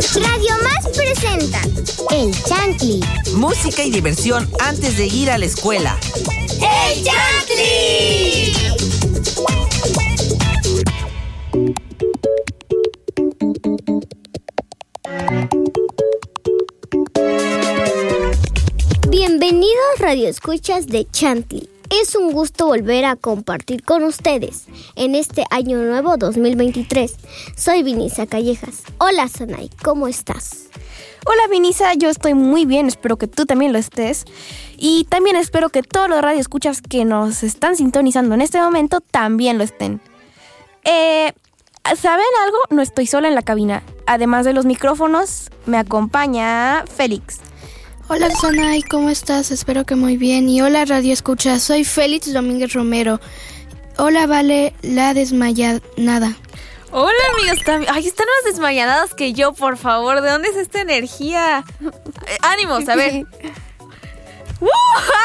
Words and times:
Radio 0.00 0.54
Más 0.62 0.96
presenta 0.96 1.60
El 2.10 2.32
Chantli. 2.44 3.00
Música 3.34 3.84
y 3.84 3.90
diversión 3.90 4.48
antes 4.58 4.96
de 4.96 5.06
ir 5.06 5.30
a 5.30 5.36
la 5.36 5.44
escuela. 5.44 5.98
¡El 6.54 7.04
Chantli! 7.04 8.54
Bienvenidos 19.10 19.98
Radio 19.98 20.28
Escuchas 20.28 20.86
de 20.86 21.06
Chantley. 21.10 21.79
Es 21.90 22.14
un 22.14 22.30
gusto 22.30 22.66
volver 22.66 23.04
a 23.04 23.16
compartir 23.16 23.82
con 23.82 24.04
ustedes 24.04 24.66
en 24.94 25.16
este 25.16 25.44
año 25.50 25.76
nuevo 25.78 26.16
2023. 26.16 27.16
Soy 27.56 27.82
Vinisa 27.82 28.28
Callejas. 28.28 28.84
Hola 28.98 29.26
Sanay, 29.26 29.70
¿cómo 29.82 30.06
estás? 30.06 30.68
Hola 31.26 31.48
Vinisa, 31.50 31.94
yo 31.94 32.08
estoy 32.08 32.34
muy 32.34 32.64
bien, 32.64 32.86
espero 32.86 33.18
que 33.18 33.26
tú 33.26 33.44
también 33.44 33.72
lo 33.72 33.78
estés. 33.78 34.24
Y 34.76 35.04
también 35.10 35.34
espero 35.34 35.70
que 35.70 35.82
todos 35.82 36.08
los 36.08 36.22
radioescuchas 36.22 36.80
que 36.80 37.04
nos 37.04 37.42
están 37.42 37.74
sintonizando 37.74 38.36
en 38.36 38.42
este 38.42 38.60
momento 38.60 39.00
también 39.00 39.58
lo 39.58 39.64
estén. 39.64 40.00
Eh, 40.84 41.32
¿Saben 41.96 42.24
algo? 42.44 42.58
No 42.70 42.82
estoy 42.82 43.08
sola 43.08 43.26
en 43.26 43.34
la 43.34 43.42
cabina. 43.42 43.82
Además 44.06 44.44
de 44.44 44.52
los 44.52 44.64
micrófonos, 44.64 45.50
me 45.66 45.76
acompaña 45.76 46.84
Félix. 46.86 47.40
Hola 48.12 48.28
Sanay, 48.30 48.82
¿cómo 48.82 49.08
estás? 49.08 49.52
Espero 49.52 49.84
que 49.84 49.94
muy 49.94 50.16
bien. 50.16 50.48
Y 50.48 50.60
hola 50.62 50.84
Radio 50.84 51.12
Escucha, 51.12 51.60
soy 51.60 51.84
Félix 51.84 52.32
Domínguez 52.32 52.72
Romero. 52.72 53.20
Hola 53.98 54.26
Vale, 54.26 54.74
la 54.82 55.14
desmayanada. 55.14 56.36
Hola 56.90 57.18
amigos, 57.34 57.58
tam- 57.64 57.86
ay, 57.88 58.08
están 58.08 58.26
más 58.26 58.52
desmayanados 58.52 59.14
que 59.14 59.32
yo, 59.32 59.52
por 59.52 59.76
favor. 59.76 60.22
¿De 60.22 60.30
dónde 60.30 60.48
es 60.48 60.56
esta 60.56 60.80
energía? 60.80 61.62
Eh, 62.26 62.36
ánimos, 62.42 62.88
a 62.88 62.96
ver. 62.96 63.12
¡Uh! 64.60 64.68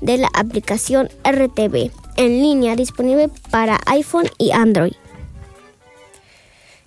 de 0.00 0.16
la 0.16 0.30
aplicación 0.32 1.10
RTV 1.24 1.90
en 2.16 2.42
línea 2.42 2.74
disponible 2.74 3.28
para 3.50 3.78
iPhone 3.86 4.30
y 4.38 4.52
Android. 4.52 4.94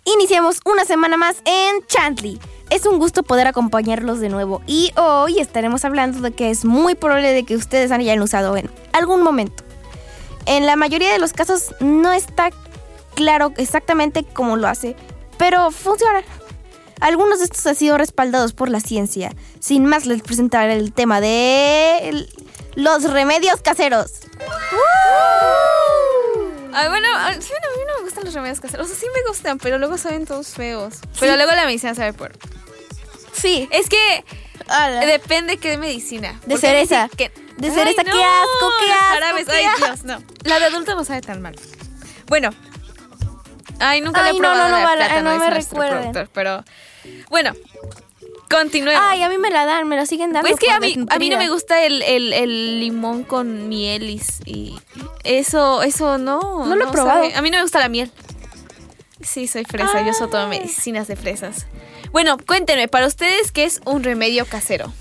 Iniciamos 0.04 0.62
una 0.66 0.84
semana 0.84 1.16
más 1.16 1.38
en 1.46 1.86
Chantley. 1.86 2.40
Es 2.72 2.88
un 2.88 2.98
gusto 2.98 3.22
poder 3.22 3.46
acompañarlos 3.46 4.20
de 4.20 4.30
nuevo 4.30 4.62
y 4.66 4.92
hoy 4.98 5.40
estaremos 5.40 5.86
hablando 5.86 6.22
de 6.22 6.32
que 6.32 6.50
es 6.50 6.66
muy 6.66 6.96
probable 6.96 7.32
de 7.34 7.44
que 7.44 7.56
ustedes 7.56 7.92
hayan 7.92 8.22
usado 8.22 8.58
en 8.58 8.72
algún 8.94 9.22
momento. 9.22 9.64
En 10.48 10.66
la 10.66 10.76
mayoría 10.76 11.12
de 11.12 11.20
los 11.20 11.34
casos 11.34 11.76
no 11.80 12.14
está 12.14 12.50
claro 13.14 13.54
exactamente 13.58 14.24
cómo 14.24 14.58
lo 14.58 14.68
hace, 14.68 14.96
pero 15.38 15.70
funciona. 15.70 16.24
Algunos 17.00 17.40
de 17.40 17.46
estos 17.46 17.66
han 17.68 17.76
sido 17.76 17.98
respaldados 17.98 18.54
por 18.54 18.70
la 18.70 18.80
ciencia. 18.80 19.36
Sin 19.60 19.86
más, 19.86 20.08
les 20.08 20.24
presentaré 20.24 20.74
el 20.74 20.94
tema 20.94 21.22
de 21.22 22.28
los 22.76 23.04
remedios 23.04 23.62
caseros. 23.62 24.22
Ay, 26.74 26.90
bueno, 26.90 27.08
a- 27.16 27.34
sí, 27.34 27.52
no, 27.52 27.68
a 27.70 27.78
mí 27.78 27.84
no 27.88 27.98
me 27.98 28.04
gustan 28.04 28.24
los 28.26 28.34
remedios 28.34 28.59
caseros. 28.59 28.86
O 28.88 28.90
sea, 28.90 29.00
sí 29.00 29.06
me 29.14 29.28
gustan, 29.30 29.58
pero 29.58 29.78
luego 29.78 29.98
saben 29.98 30.26
todos 30.26 30.48
feos. 30.50 30.96
Pero 31.20 31.36
luego 31.36 31.52
la 31.54 31.66
medicina 31.66 31.94
sabe 31.96 32.14
por. 32.14 32.32
Sí. 33.34 33.68
Es 33.72 33.90
que 33.90 34.24
Ala. 34.68 35.02
depende 35.06 35.58
qué 35.58 35.78
medicina. 35.78 36.34
De 36.34 36.56
Porque 36.56 36.58
cereza. 36.58 37.09
que- 37.18 37.32
De 37.58 37.68
Ay, 37.68 37.74
cereza, 37.76 38.04
no, 38.04 38.12
qué 38.12 38.24
asco, 38.24 38.70
qué 38.84 38.92
asco, 38.92 39.06
jarabes, 39.14 39.46
qué 39.48 39.56
Ay. 39.56 39.66
Dios, 39.78 40.04
no. 40.04 40.24
La 40.44 40.59
de 40.59 40.66
adulto 40.66 40.96
no 40.96 41.04
sabe 41.04 41.22
tan 41.22 41.42
mal. 41.42 41.56
Bueno. 42.28 42.50
Ay, 43.80 44.02
nunca 44.02 44.22
lo 44.24 44.36
he 44.36 44.40
probado 44.40 44.58
no, 44.59 44.70
no, 44.70 44.72
la 44.72 44.80
de 44.92 44.96
plátano, 44.98 45.34
no 45.34 45.40
me 45.40 45.50
recuerden. 45.50 46.30
pero 46.34 46.64
bueno, 47.30 47.53
continuemos. 48.52 49.02
Ay, 49.04 49.24
a 49.24 49.30
mí 49.30 49.38
me 49.38 49.50
la 49.50 49.66
dan, 49.66 49.88
me 49.88 49.96
la 49.96 50.06
siguen 50.06 50.32
dando. 50.34 50.42
Pues 50.50 50.54
es 50.54 50.60
que 50.60 50.70
a 50.72 50.80
mí, 50.80 50.96
a 51.10 51.18
mí 51.20 51.30
no 51.30 51.38
me 51.38 51.50
gusta 51.50 51.84
el, 51.86 52.02
el- 52.04 52.34
el 52.34 52.80
limón 52.80 53.24
con 53.24 53.70
miel 53.70 54.10
y, 54.10 54.22
y 54.46 54.76
eso, 55.24 55.82
eso 55.84 56.18
no. 56.18 56.66
No 56.66 56.76
lo 56.76 56.88
he 56.88 56.92
probado. 56.92 57.22
sabe. 57.24 57.36
A 57.36 57.42
mí 57.42 57.50
no 57.50 57.58
me 57.58 57.64
gusta 57.64 57.80
la 57.80 57.90
miel. 57.90 58.12
Sí, 59.22 59.48
soy 59.48 59.64
fresa, 59.66 60.06
yo 60.06 60.14
soy 60.14 60.28
Ah. 60.28 60.32
todo 60.32 60.48
medicinas 60.48 61.08
de 61.08 61.16
fresas. 61.16 61.68
Bueno, 62.12 62.38
cuéntenme, 62.46 62.88
para 62.88 63.08
ustedes, 63.08 63.52
¿qué 63.52 63.64
es 63.64 63.80
un 63.86 64.04
remedio 64.04 64.46
casero? 64.46 64.92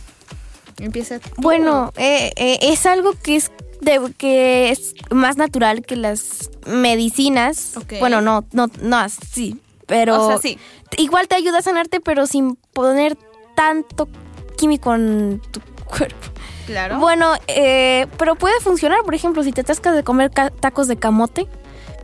Empieza. 0.78 1.19
tú. 1.19 1.28
Bueno, 1.38 1.93
eh, 1.97 2.32
eh, 2.37 2.59
es 2.62 2.87
algo 2.87 3.12
que 3.22 3.37
es 3.37 3.50
de, 3.81 4.00
que 4.17 4.71
es 4.71 4.94
más 5.11 5.37
natural 5.37 5.82
que 5.84 5.97
las 5.97 6.50
medicinas. 6.67 7.75
Bueno, 7.99 8.21
no, 8.21 8.44
no, 8.53 8.69
no, 8.81 9.06
sí, 9.09 9.56
pero 9.87 10.22
O 10.22 10.28
sea, 10.28 10.38
sí. 10.38 10.59
igual 10.99 11.27
te 11.28 11.34
ayuda 11.34 11.59
a 11.59 11.62
sanarte, 11.62 12.00
pero 12.00 12.27
sin 12.27 12.56
poner 12.56 13.17
tanto 13.60 14.09
químico 14.56 14.94
en 14.94 15.43
tu 15.50 15.60
cuerpo. 15.84 16.16
Claro. 16.65 16.98
Bueno, 16.98 17.34
eh, 17.47 18.06
pero 18.16 18.34
puede 18.37 18.59
funcionar, 18.60 19.03
por 19.04 19.15
ejemplo, 19.15 19.43
si 19.43 19.53
te 19.53 19.60
atascas 19.60 19.94
de 19.94 20.03
comer 20.03 20.31
tacos 20.31 20.88
de 20.88 20.97
camote, 20.97 21.47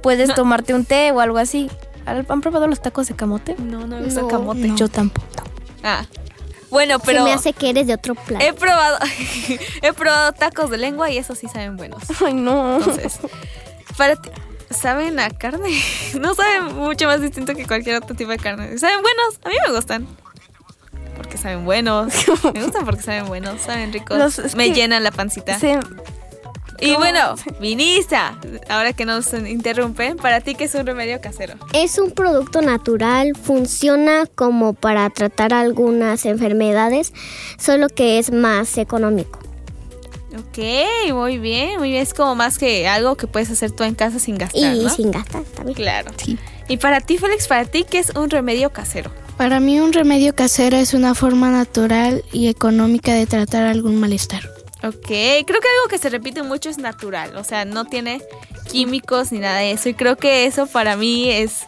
puedes 0.02 0.34
tomarte 0.34 0.74
un 0.74 0.84
té 0.84 1.12
o 1.12 1.20
algo 1.20 1.38
así. 1.38 1.70
¿Han 2.04 2.40
probado 2.42 2.66
los 2.66 2.82
tacos 2.82 3.08
de 3.08 3.16
camote? 3.16 3.56
no, 3.58 3.86
no 3.86 3.96
me 3.96 4.02
gusta 4.04 4.20
No, 4.20 4.28
camote. 4.28 4.70
Yo 4.76 4.88
tampoco. 4.88 5.26
Ah. 5.82 6.04
Bueno, 6.68 6.98
pero 6.98 7.20
Se 7.20 7.24
me 7.24 7.32
hace 7.32 7.52
que 7.54 7.70
eres 7.70 7.86
de 7.86 7.94
otro 7.94 8.12
he 8.14 8.26
planeta. 8.26 8.52
probado 8.58 8.98
he 9.82 9.92
probado 9.94 10.32
tacos 10.32 10.68
de 10.68 10.76
lengua 10.76 11.10
y 11.10 11.16
esos 11.16 11.38
sí 11.38 11.48
saben 11.48 11.76
buenos. 11.78 12.02
Ay, 12.24 12.34
no. 12.34 12.76
Entonces, 12.76 13.18
para 13.96 14.16
ti, 14.16 14.28
¿saben 14.70 15.18
a 15.20 15.30
carne? 15.30 15.70
No 16.20 16.34
saben 16.34 16.74
mucho 16.74 17.06
más 17.06 17.22
distinto 17.22 17.54
que 17.54 17.66
cualquier 17.66 17.96
otro 17.96 18.14
tipo 18.14 18.30
de 18.30 18.36
carne. 18.38 18.76
¿Saben 18.76 19.00
buenos? 19.00 19.40
A 19.44 19.48
mí 19.48 19.54
me 19.66 19.72
gustan. 19.74 20.06
Porque 21.36 21.42
saben 21.42 21.64
buenos. 21.64 22.12
Me 22.54 22.62
gustan 22.64 22.84
porque 22.84 23.02
saben 23.02 23.26
buenos, 23.26 23.60
saben 23.60 23.92
ricos. 23.92 24.18
Los- 24.18 24.54
me 24.54 24.68
que- 24.68 24.74
llenan 24.74 25.04
la 25.04 25.10
pancita. 25.10 25.58
Se- 25.58 25.78
y 26.78 26.94
bueno, 26.94 27.36
Vinista, 27.58 28.38
ahora 28.68 28.92
que 28.92 29.06
nos 29.06 29.32
interrumpen, 29.32 30.18
para 30.18 30.42
ti, 30.42 30.54
¿qué 30.54 30.64
es 30.64 30.74
un 30.74 30.84
remedio 30.86 31.20
casero? 31.22 31.54
Es 31.72 31.98
un 31.98 32.10
producto 32.10 32.60
natural, 32.60 33.32
funciona 33.34 34.26
como 34.34 34.74
para 34.74 35.08
tratar 35.08 35.54
algunas 35.54 36.26
enfermedades, 36.26 37.14
solo 37.58 37.88
que 37.88 38.18
es 38.18 38.30
más 38.30 38.76
económico. 38.76 39.38
Ok, 40.38 40.58
muy 41.14 41.38
bien, 41.38 41.78
muy 41.78 41.90
bien. 41.92 42.02
Es 42.02 42.12
como 42.12 42.34
más 42.34 42.58
que 42.58 42.86
algo 42.86 43.16
que 43.16 43.26
puedes 43.26 43.50
hacer 43.50 43.70
tú 43.70 43.82
en 43.84 43.94
casa 43.94 44.18
sin 44.18 44.36
gastar, 44.36 44.74
Y 44.74 44.84
¿no? 44.84 44.90
sin 44.90 45.10
gastar 45.12 45.44
también. 45.44 45.74
Claro. 45.76 46.10
Y 46.68 46.76
para 46.76 47.00
ti, 47.00 47.16
Félix, 47.16 47.48
para 47.48 47.64
ti, 47.64 47.86
¿qué 47.88 47.98
es 48.00 48.10
un 48.10 48.28
remedio 48.28 48.70
casero? 48.70 49.10
Para 49.36 49.60
mí 49.60 49.78
un 49.80 49.92
remedio 49.92 50.34
casero 50.34 50.78
es 50.78 50.94
una 50.94 51.14
forma 51.14 51.50
natural 51.50 52.24
y 52.32 52.48
económica 52.48 53.12
de 53.12 53.26
tratar 53.26 53.64
algún 53.64 54.00
malestar. 54.00 54.42
Ok, 54.82 55.06
creo 55.06 55.44
que 55.44 55.54
algo 55.54 55.88
que 55.90 55.98
se 55.98 56.08
repite 56.08 56.42
mucho 56.42 56.70
es 56.70 56.78
natural, 56.78 57.36
o 57.36 57.44
sea, 57.44 57.64
no 57.64 57.84
tiene 57.84 58.22
químicos 58.70 59.32
ni 59.32 59.38
nada 59.38 59.58
de 59.58 59.72
eso. 59.72 59.88
Y 59.88 59.94
creo 59.94 60.16
que 60.16 60.46
eso 60.46 60.66
para 60.66 60.96
mí 60.96 61.30
es 61.30 61.64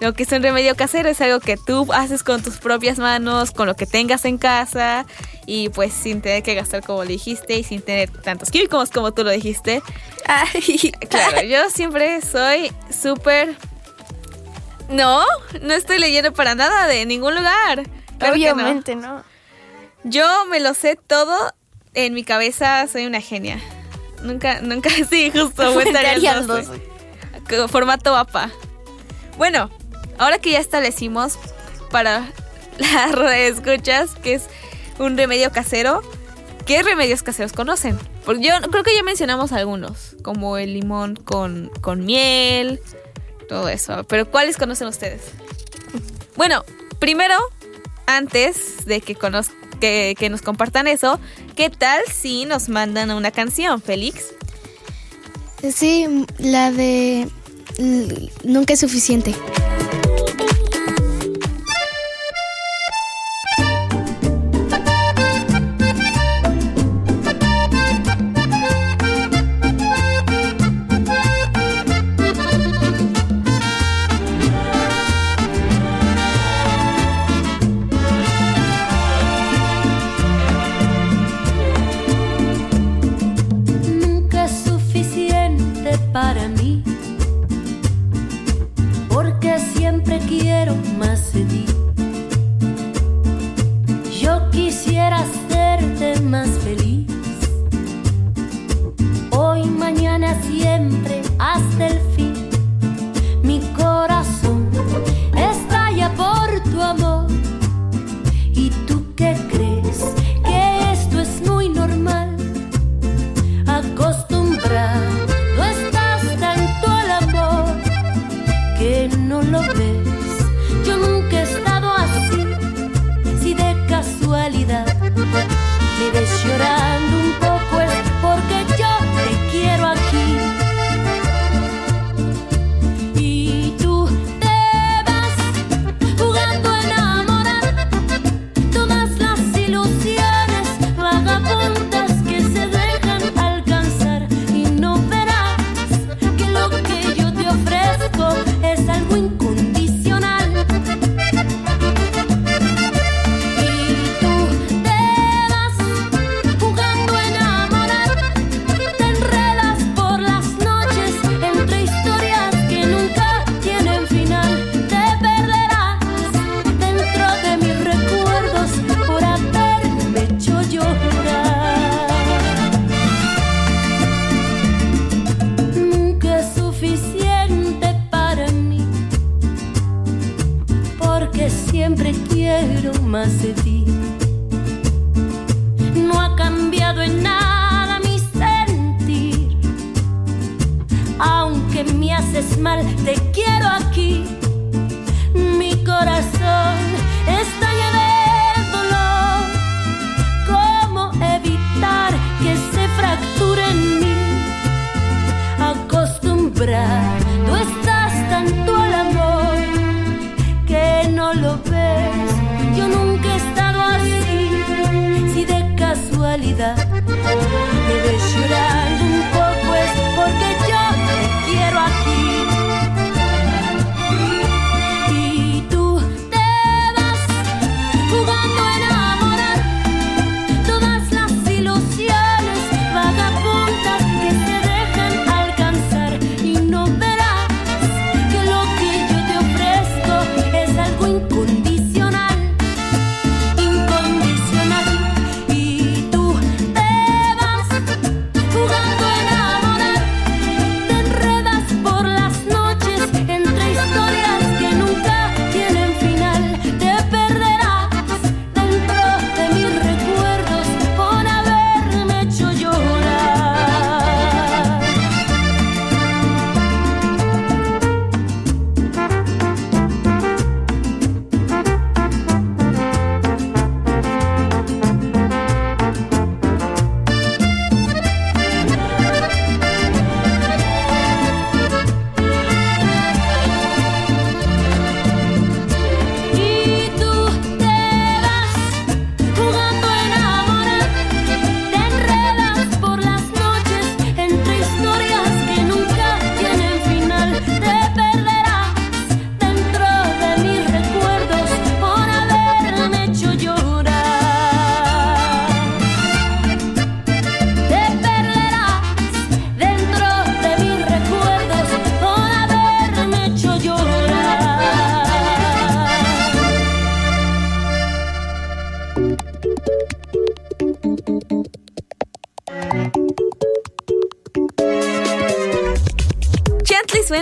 lo 0.00 0.14
que 0.14 0.24
es 0.24 0.32
un 0.32 0.42
remedio 0.42 0.74
casero, 0.74 1.08
es 1.08 1.20
algo 1.20 1.38
que 1.38 1.56
tú 1.56 1.92
haces 1.92 2.24
con 2.24 2.42
tus 2.42 2.56
propias 2.58 2.98
manos, 2.98 3.52
con 3.52 3.68
lo 3.68 3.76
que 3.76 3.86
tengas 3.86 4.24
en 4.24 4.36
casa 4.36 5.06
y 5.46 5.68
pues 5.68 5.92
sin 5.92 6.22
tener 6.22 6.42
que 6.42 6.54
gastar 6.54 6.82
como 6.82 7.04
lo 7.04 7.08
dijiste 7.08 7.56
y 7.56 7.62
sin 7.62 7.82
tener 7.82 8.10
tantos 8.10 8.50
químicos 8.50 8.90
como 8.90 9.12
tú 9.12 9.22
lo 9.22 9.30
dijiste. 9.30 9.80
Ay, 10.26 10.92
Claro, 11.08 11.42
yo 11.42 11.70
siempre 11.70 12.20
soy 12.20 12.72
súper 12.90 13.56
No, 14.92 15.24
no 15.60 15.74
estoy 15.74 15.98
leyendo 15.98 16.32
para 16.32 16.54
nada 16.54 16.86
de 16.86 17.06
ningún 17.06 17.34
lugar. 17.34 17.82
Claro 18.18 18.34
que 18.34 18.40
no. 18.40 18.52
Obviamente, 18.54 18.94
no. 18.96 19.22
Yo 20.04 20.26
me 20.46 20.60
lo 20.60 20.74
sé 20.74 20.96
todo 20.96 21.36
en 21.94 22.14
mi 22.14 22.24
cabeza, 22.24 22.86
soy 22.88 23.06
una 23.06 23.20
genia. 23.20 23.58
Nunca, 24.22 24.60
nunca, 24.60 24.90
sí, 25.10 25.30
justo, 25.30 25.72
buen 25.72 25.92
tarea 25.92 26.14
Tarea 26.14 26.32
al 26.38 26.46
12. 26.46 26.62
doce. 26.66 26.82
Co- 27.48 27.68
Formato 27.68 28.16
APA. 28.16 28.50
Bueno, 29.38 29.70
ahora 30.18 30.38
que 30.38 30.50
ya 30.50 30.58
establecimos 30.58 31.38
para 31.90 32.28
las 32.78 33.14
escuchas 33.32 34.14
que 34.16 34.34
es 34.34 34.44
un 34.98 35.16
remedio 35.16 35.50
casero, 35.52 36.02
¿qué 36.66 36.82
remedios 36.82 37.22
caseros 37.22 37.52
conocen? 37.52 37.98
Porque 38.24 38.42
yo 38.46 38.52
creo 38.70 38.84
que 38.84 38.94
ya 38.94 39.02
mencionamos 39.02 39.52
algunos, 39.52 40.16
como 40.22 40.56
el 40.58 40.74
limón 40.74 41.16
con, 41.16 41.70
con 41.80 42.04
miel, 42.04 42.80
todo 43.42 43.68
eso. 43.68 44.04
Pero 44.04 44.30
¿cuáles 44.30 44.56
conocen 44.56 44.88
ustedes? 44.88 45.22
Bueno, 46.36 46.64
primero, 46.98 47.36
antes 48.06 48.84
de 48.86 49.00
que, 49.00 49.16
conoz- 49.16 49.52
que, 49.80 50.14
que 50.18 50.30
nos 50.30 50.42
compartan 50.42 50.86
eso, 50.86 51.20
¿qué 51.56 51.70
tal 51.70 52.00
si 52.12 52.44
nos 52.46 52.68
mandan 52.68 53.10
una 53.10 53.30
canción, 53.30 53.80
Félix? 53.82 54.26
Sí, 55.74 56.06
la 56.38 56.70
de 56.72 57.28
Nunca 58.44 58.74
es 58.74 58.80
suficiente. 58.80 59.34
Para 86.12 86.46
mí, 86.48 86.61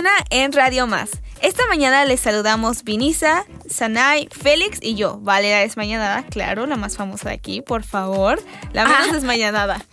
suena 0.01 0.25
en 0.31 0.51
Radio 0.51 0.87
Más. 0.87 1.11
Esta 1.43 1.67
mañana 1.67 2.05
les 2.05 2.19
saludamos 2.21 2.83
Vinisa, 2.83 3.45
Sanay, 3.69 4.27
Félix 4.31 4.79
y 4.81 4.95
yo. 4.95 5.19
Vale, 5.21 5.51
la 5.51 5.59
desmañanada, 5.59 6.23
claro, 6.25 6.65
la 6.65 6.75
más 6.75 6.97
famosa 6.97 7.29
de 7.29 7.35
aquí, 7.35 7.61
por 7.61 7.83
favor. 7.83 8.41
La 8.73 8.85
menos 8.85 9.07
Ah. 9.09 9.13
desmañanada. 9.13 9.85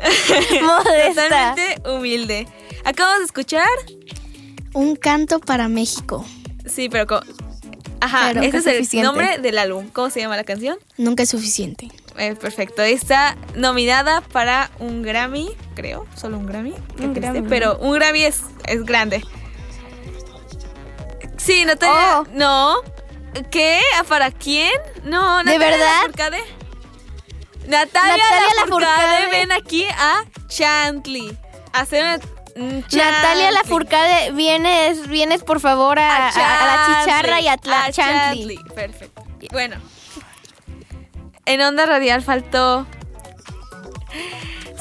Modesta. 0.62 1.22
Totalmente 1.22 1.88
humilde. 1.88 2.48
Acabamos 2.84 3.20
de 3.20 3.24
escuchar. 3.26 3.66
Un 4.74 4.94
canto 4.96 5.40
para 5.40 5.68
México. 5.68 6.24
Sí, 6.66 6.88
pero. 6.90 7.06
co- 7.06 7.22
Ajá, 8.02 8.30
Pero 8.34 8.42
ese 8.42 8.78
es 8.78 8.92
el 8.94 9.02
nombre 9.02 9.38
del 9.38 9.56
álbum. 9.58 9.88
¿Cómo 9.92 10.10
se 10.10 10.20
llama 10.20 10.36
la 10.36 10.44
canción? 10.44 10.76
Nunca 10.98 11.22
es 11.22 11.30
suficiente. 11.30 11.88
Eh, 12.18 12.34
perfecto. 12.34 12.82
Está 12.82 13.36
nominada 13.54 14.20
para 14.32 14.70
un 14.78 15.02
Grammy, 15.02 15.50
creo. 15.74 16.06
Solo 16.16 16.38
un 16.38 16.46
Grammy. 16.46 16.72
Un 16.72 17.14
triste, 17.14 17.20
Grammy. 17.20 17.48
Pero 17.48 17.78
un 17.78 17.94
Grammy 17.94 18.22
es, 18.24 18.42
es 18.66 18.84
grande. 18.84 19.24
Sí, 21.36 21.64
Natalia. 21.64 22.20
Oh. 22.20 22.26
No. 22.32 22.76
¿Qué? 23.50 23.80
¿Ah, 23.98 24.04
¿Para 24.04 24.30
quién? 24.30 24.72
No, 25.04 25.38
¿De 25.38 25.44
Natalia 25.44 25.58
verdad? 25.58 25.94
Lafourcade. 26.02 26.38
Natalia, 27.66 28.16
Natalia 28.16 28.54
Lafourcade, 28.56 28.96
Lafourcade. 28.96 29.30
ven 29.30 29.52
aquí 29.52 29.84
a 29.84 30.24
Chantley. 30.48 31.38
Hacer 31.72 32.02
una. 32.02 32.14
un 32.56 32.80
Natalia 32.80 32.88
Chantley. 32.88 33.52
Lafourcade, 33.54 34.32
vienes, 34.32 35.06
vienes 35.08 35.44
por 35.44 35.60
favor 35.60 35.98
a, 36.00 36.26
a- 36.28 36.28
a 36.28 36.66
la 36.66 37.04
chicharra 37.04 37.40
y 37.40 37.48
a, 37.48 37.56
Tla- 37.56 37.84
a 37.86 37.92
Chantley. 37.92 38.56
Chantley. 38.56 38.74
Perfecto. 38.74 39.22
Bueno. 39.52 39.76
En 41.46 41.60
Onda 41.62 41.86
Radial 41.86 42.22
faltó. 42.22 42.86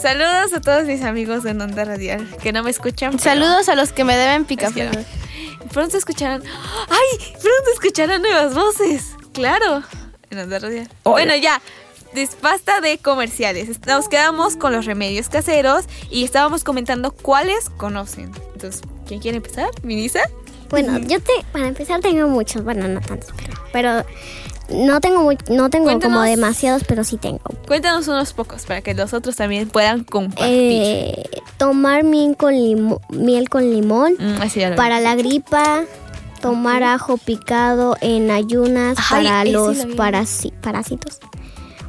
Saludos 0.01 0.53
a 0.53 0.61
todos 0.61 0.85
mis 0.85 1.01
amigos 1.03 1.45
en 1.45 1.61
Onda 1.61 1.83
Radial 1.85 2.27
que 2.41 2.53
no 2.53 2.63
me 2.63 2.69
escuchan. 2.71 3.11
pero 3.11 3.23
Saludos 3.23 3.69
a 3.69 3.75
los 3.75 3.91
que 3.91 4.03
me 4.03 4.15
deben 4.15 4.41
es 4.43 4.47
que 4.47 4.55
picaflor. 4.55 4.95
no. 4.95 5.69
Pronto 5.73 5.97
escucharán. 5.97 6.41
¡Ay! 6.43 7.19
Pronto 7.33 7.71
escucharán 7.73 8.21
nuevas 8.21 8.55
voces. 8.55 9.15
Claro. 9.33 9.83
En 10.29 10.39
Onda 10.39 10.59
Radial. 10.59 10.89
Bueno, 11.03 11.35
ya. 11.35 11.61
Des- 12.13 12.37
Basta 12.41 12.81
de 12.81 12.97
comerciales. 12.97 13.85
Nos 13.85 14.07
quedamos 14.09 14.55
con 14.55 14.71
los 14.73 14.85
remedios 14.85 15.29
caseros 15.29 15.85
y 16.09 16.23
estábamos 16.23 16.63
comentando 16.63 17.11
cuáles 17.11 17.69
conocen. 17.71 18.31
Entonces, 18.53 18.81
¿quién 19.07 19.19
quiere 19.19 19.37
empezar? 19.37 19.69
¿Minisa? 19.83 20.21
Bueno, 20.69 20.97
yo 20.99 21.19
te, 21.19 21.31
para 21.51 21.67
empezar 21.67 21.99
tengo 21.99 22.27
muchos, 22.27 22.63
bueno, 22.63 22.87
no 22.87 23.01
tantos, 23.01 23.31
pero, 23.35 23.53
pero 23.73 24.05
no 24.71 24.99
tengo 25.01 25.23
muy, 25.23 25.37
no 25.49 25.69
tengo 25.69 25.99
como 25.99 26.21
demasiados, 26.21 26.83
pero 26.87 27.03
sí 27.03 27.17
tengo. 27.17 27.41
Cuéntanos 27.67 28.07
unos 28.07 28.33
pocos 28.33 28.65
para 28.65 28.81
que 28.81 28.93
los 28.93 29.13
otros 29.13 29.35
también 29.35 29.69
puedan 29.69 30.03
compartir. 30.03 30.47
Eh, 30.49 31.29
tomar 31.57 32.03
miel 32.03 32.35
con, 32.37 32.53
limo- 32.53 33.01
miel 33.09 33.49
con 33.49 33.69
limón 33.69 34.13
Mm, 34.19 34.75
para 34.75 34.99
la 34.99 35.15
gripa, 35.15 35.83
tomar 36.41 36.83
ajo 36.83 37.17
picado 37.17 37.95
en 38.01 38.31
ayunas 38.31 38.97
Ay, 39.11 39.25
para 39.25 39.45
los 39.45 39.77
lo 39.77 39.85
vi. 39.87 39.93
parasi- 39.95 40.53
parásitos 40.61 41.19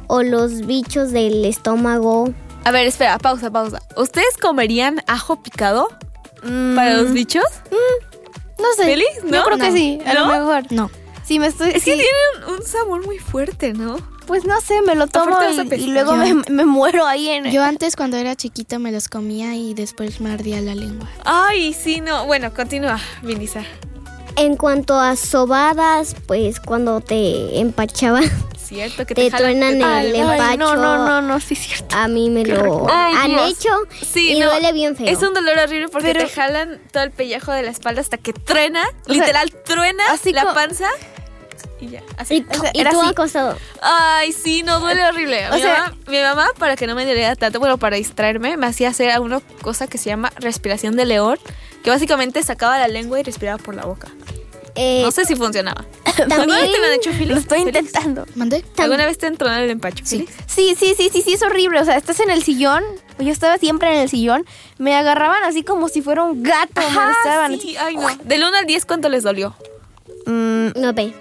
o 0.07 0.23
los 0.23 0.65
bichos 0.65 1.11
del 1.11 1.45
estómago. 1.45 2.33
A 2.63 2.71
ver, 2.71 2.85
espera, 2.87 3.17
pausa, 3.17 3.49
pausa. 3.49 3.81
¿Ustedes 3.97 4.37
comerían 4.41 5.01
ajo 5.07 5.41
picado 5.41 5.87
Mm, 6.43 6.75
para 6.75 6.95
los 6.97 7.13
bichos? 7.13 7.43
No 8.59 8.65
sé. 8.75 8.83
¿Feliz? 8.83 9.07
Yo 9.23 9.29
¿No? 9.31 9.43
creo 9.43 9.57
que 9.57 9.69
No. 9.69 9.75
sí, 9.75 9.99
a 10.05 10.13
¿No? 10.13 10.19
lo 10.19 10.27
mejor. 10.27 10.63
No. 10.71 10.91
Sí, 11.31 11.39
me 11.39 11.47
estoy. 11.47 11.69
Es 11.69 11.85
que 11.85 11.93
tienen 11.93 12.59
un 12.59 12.61
sabor 12.61 13.05
muy 13.05 13.17
fuerte, 13.17 13.71
¿no? 13.71 13.95
Pues 14.27 14.43
no 14.43 14.59
sé, 14.59 14.81
me 14.81 14.95
lo 14.95 15.07
tomo 15.07 15.37
y, 15.77 15.87
luego 15.87 16.17
me, 16.17 16.33
me 16.49 16.65
muero 16.65 17.05
ahí 17.07 17.29
en. 17.29 17.49
Yo 17.51 17.63
antes 17.63 17.95
cuando 17.95 18.17
era 18.17 18.35
chiquita 18.35 18.79
me 18.79 18.91
los 18.91 19.07
comía 19.07 19.55
y 19.55 19.73
después 19.73 20.19
me 20.19 20.29
ardía 20.33 20.59
la 20.59 20.75
lengua. 20.75 21.07
Ay, 21.23 21.73
sí, 21.73 22.01
no. 22.01 22.25
Bueno, 22.25 22.53
continúa, 22.53 22.99
Vinisa. 23.21 23.63
En 24.35 24.57
cuanto 24.57 24.99
a 24.99 25.15
sobadas, 25.15 26.17
pues 26.27 26.59
cuando 26.59 26.99
te 26.99 27.59
empachaban, 27.61 28.25
Cierto 28.57 29.05
que 29.05 29.15
te, 29.15 29.29
te 29.29 29.37
truenan 29.37 29.81
Ay, 29.83 30.09
el 30.11 30.15
ay, 30.29 30.55
empacho. 30.55 30.57
no, 30.57 30.75
no, 30.75 31.05
no, 31.07 31.21
no, 31.21 31.39
sí 31.41 31.53
es 31.55 31.59
cierto. 31.61 31.95
A 31.97 32.07
mí 32.07 32.29
me 32.29 32.45
lo 32.45 32.87
Ay, 32.89 33.13
han 33.17 33.29
Dios. 33.31 33.51
hecho 33.51 33.69
Sí, 34.05 34.33
y 34.33 34.39
no, 34.39 34.49
duele 34.49 34.71
bien 34.71 34.95
feo. 34.95 35.07
Es 35.07 35.21
un 35.21 35.33
dolor 35.33 35.57
horrible 35.59 35.89
porque 35.89 36.07
Pero- 36.13 36.25
te 36.25 36.29
jalan 36.29 36.79
todo 36.91 37.03
el 37.03 37.11
pellejo 37.11 37.51
de 37.51 37.63
la 37.63 37.71
espalda 37.71 37.99
hasta 38.01 38.17
que 38.17 38.31
truena. 38.31 38.83
sea, 39.05 39.13
literal, 39.13 39.51
truena 39.65 40.03
así 40.09 40.31
la 40.31 40.53
panza. 40.53 40.87
Y 41.81 41.89
ya, 41.89 42.01
así. 42.17 42.45
Y, 42.47 42.57
O 42.57 42.61
sea, 42.61 42.71
y 42.73 42.79
era 42.81 42.91
tú 42.91 43.01
así. 43.01 43.09
acostado. 43.09 43.57
Ay, 43.81 44.31
sí, 44.31 44.61
no 44.63 44.79
duele 44.79 45.03
horrible. 45.03 45.47
O 45.51 45.55
mi, 45.55 45.61
sea- 45.61 45.79
mamá, 45.79 45.97
mi 46.07 46.21
mamá, 46.21 46.47
para 46.59 46.75
que 46.75 46.85
no 46.87 46.95
me 46.95 47.05
doliera 47.05 47.35
tanto, 47.35 47.59
bueno, 47.59 47.77
para 47.77 47.95
distraerme, 47.97 48.55
me 48.55 48.67
hacía 48.67 48.89
hacer 48.89 49.19
una 49.19 49.39
cosa 49.61 49.87
que 49.87 49.97
se 49.97 50.09
llama 50.09 50.31
respiración 50.37 50.95
de 50.95 51.05
león, 51.05 51.39
que 51.83 51.89
básicamente 51.89 52.41
sacaba 52.43 52.77
la 52.79 52.87
lengua 52.87 53.19
y 53.19 53.23
respiraba 53.23 53.57
por 53.57 53.75
la 53.75 53.83
boca. 53.85 54.07
Eh, 54.75 55.01
No 55.03 55.11
sé 55.11 55.25
si 55.25 55.35
funcionaba. 55.35 55.83
¿Alguna 56.17 56.55
vez 56.61 56.71
te 56.71 56.79
lo 56.79 56.85
han 56.85 56.93
hecho, 56.93 57.11
Félix? 57.11 57.29
Lo 57.31 57.37
estoy 57.39 57.59
intentando. 57.61 58.25
¿Mandé? 58.35 58.63
¿Alguna 58.77 59.05
vez 59.05 59.17
te 59.17 59.27
entronaron 59.27 59.63
el 59.65 59.71
empacho, 59.71 60.05
Sí. 60.05 60.29
Sí, 60.47 60.75
sí, 60.79 60.93
sí, 60.95 61.09
sí, 61.11 61.21
sí, 61.21 61.33
es 61.33 61.41
horrible. 61.43 61.79
O 61.81 61.83
sea, 61.85 61.97
estás 61.97 62.19
en 62.21 62.29
el 62.29 62.41
sillón. 62.43 62.81
Yo 63.19 63.31
estaba 63.31 63.57
siempre 63.57 63.91
en 63.93 64.01
el 64.03 64.09
sillón. 64.09 64.45
Me 64.77 64.95
agarraban 64.95 65.43
así 65.43 65.63
como 65.63 65.89
si 65.89 66.01
fuera 66.01 66.23
un 66.23 66.41
gato. 66.43 66.71
me 66.79 66.85
Ajá, 66.85 67.11
estaban 67.11 67.59
sí, 67.59 67.75
ay 67.77 67.95
no. 67.97 68.07
Del 68.23 68.43
1 68.43 68.57
al 68.59 68.65
10, 68.65 68.85
¿cuánto 68.85 69.09
les 69.09 69.23
dolió? 69.23 69.55
Mm, 70.25 70.67
no 70.79 70.93
ve. 70.93 71.13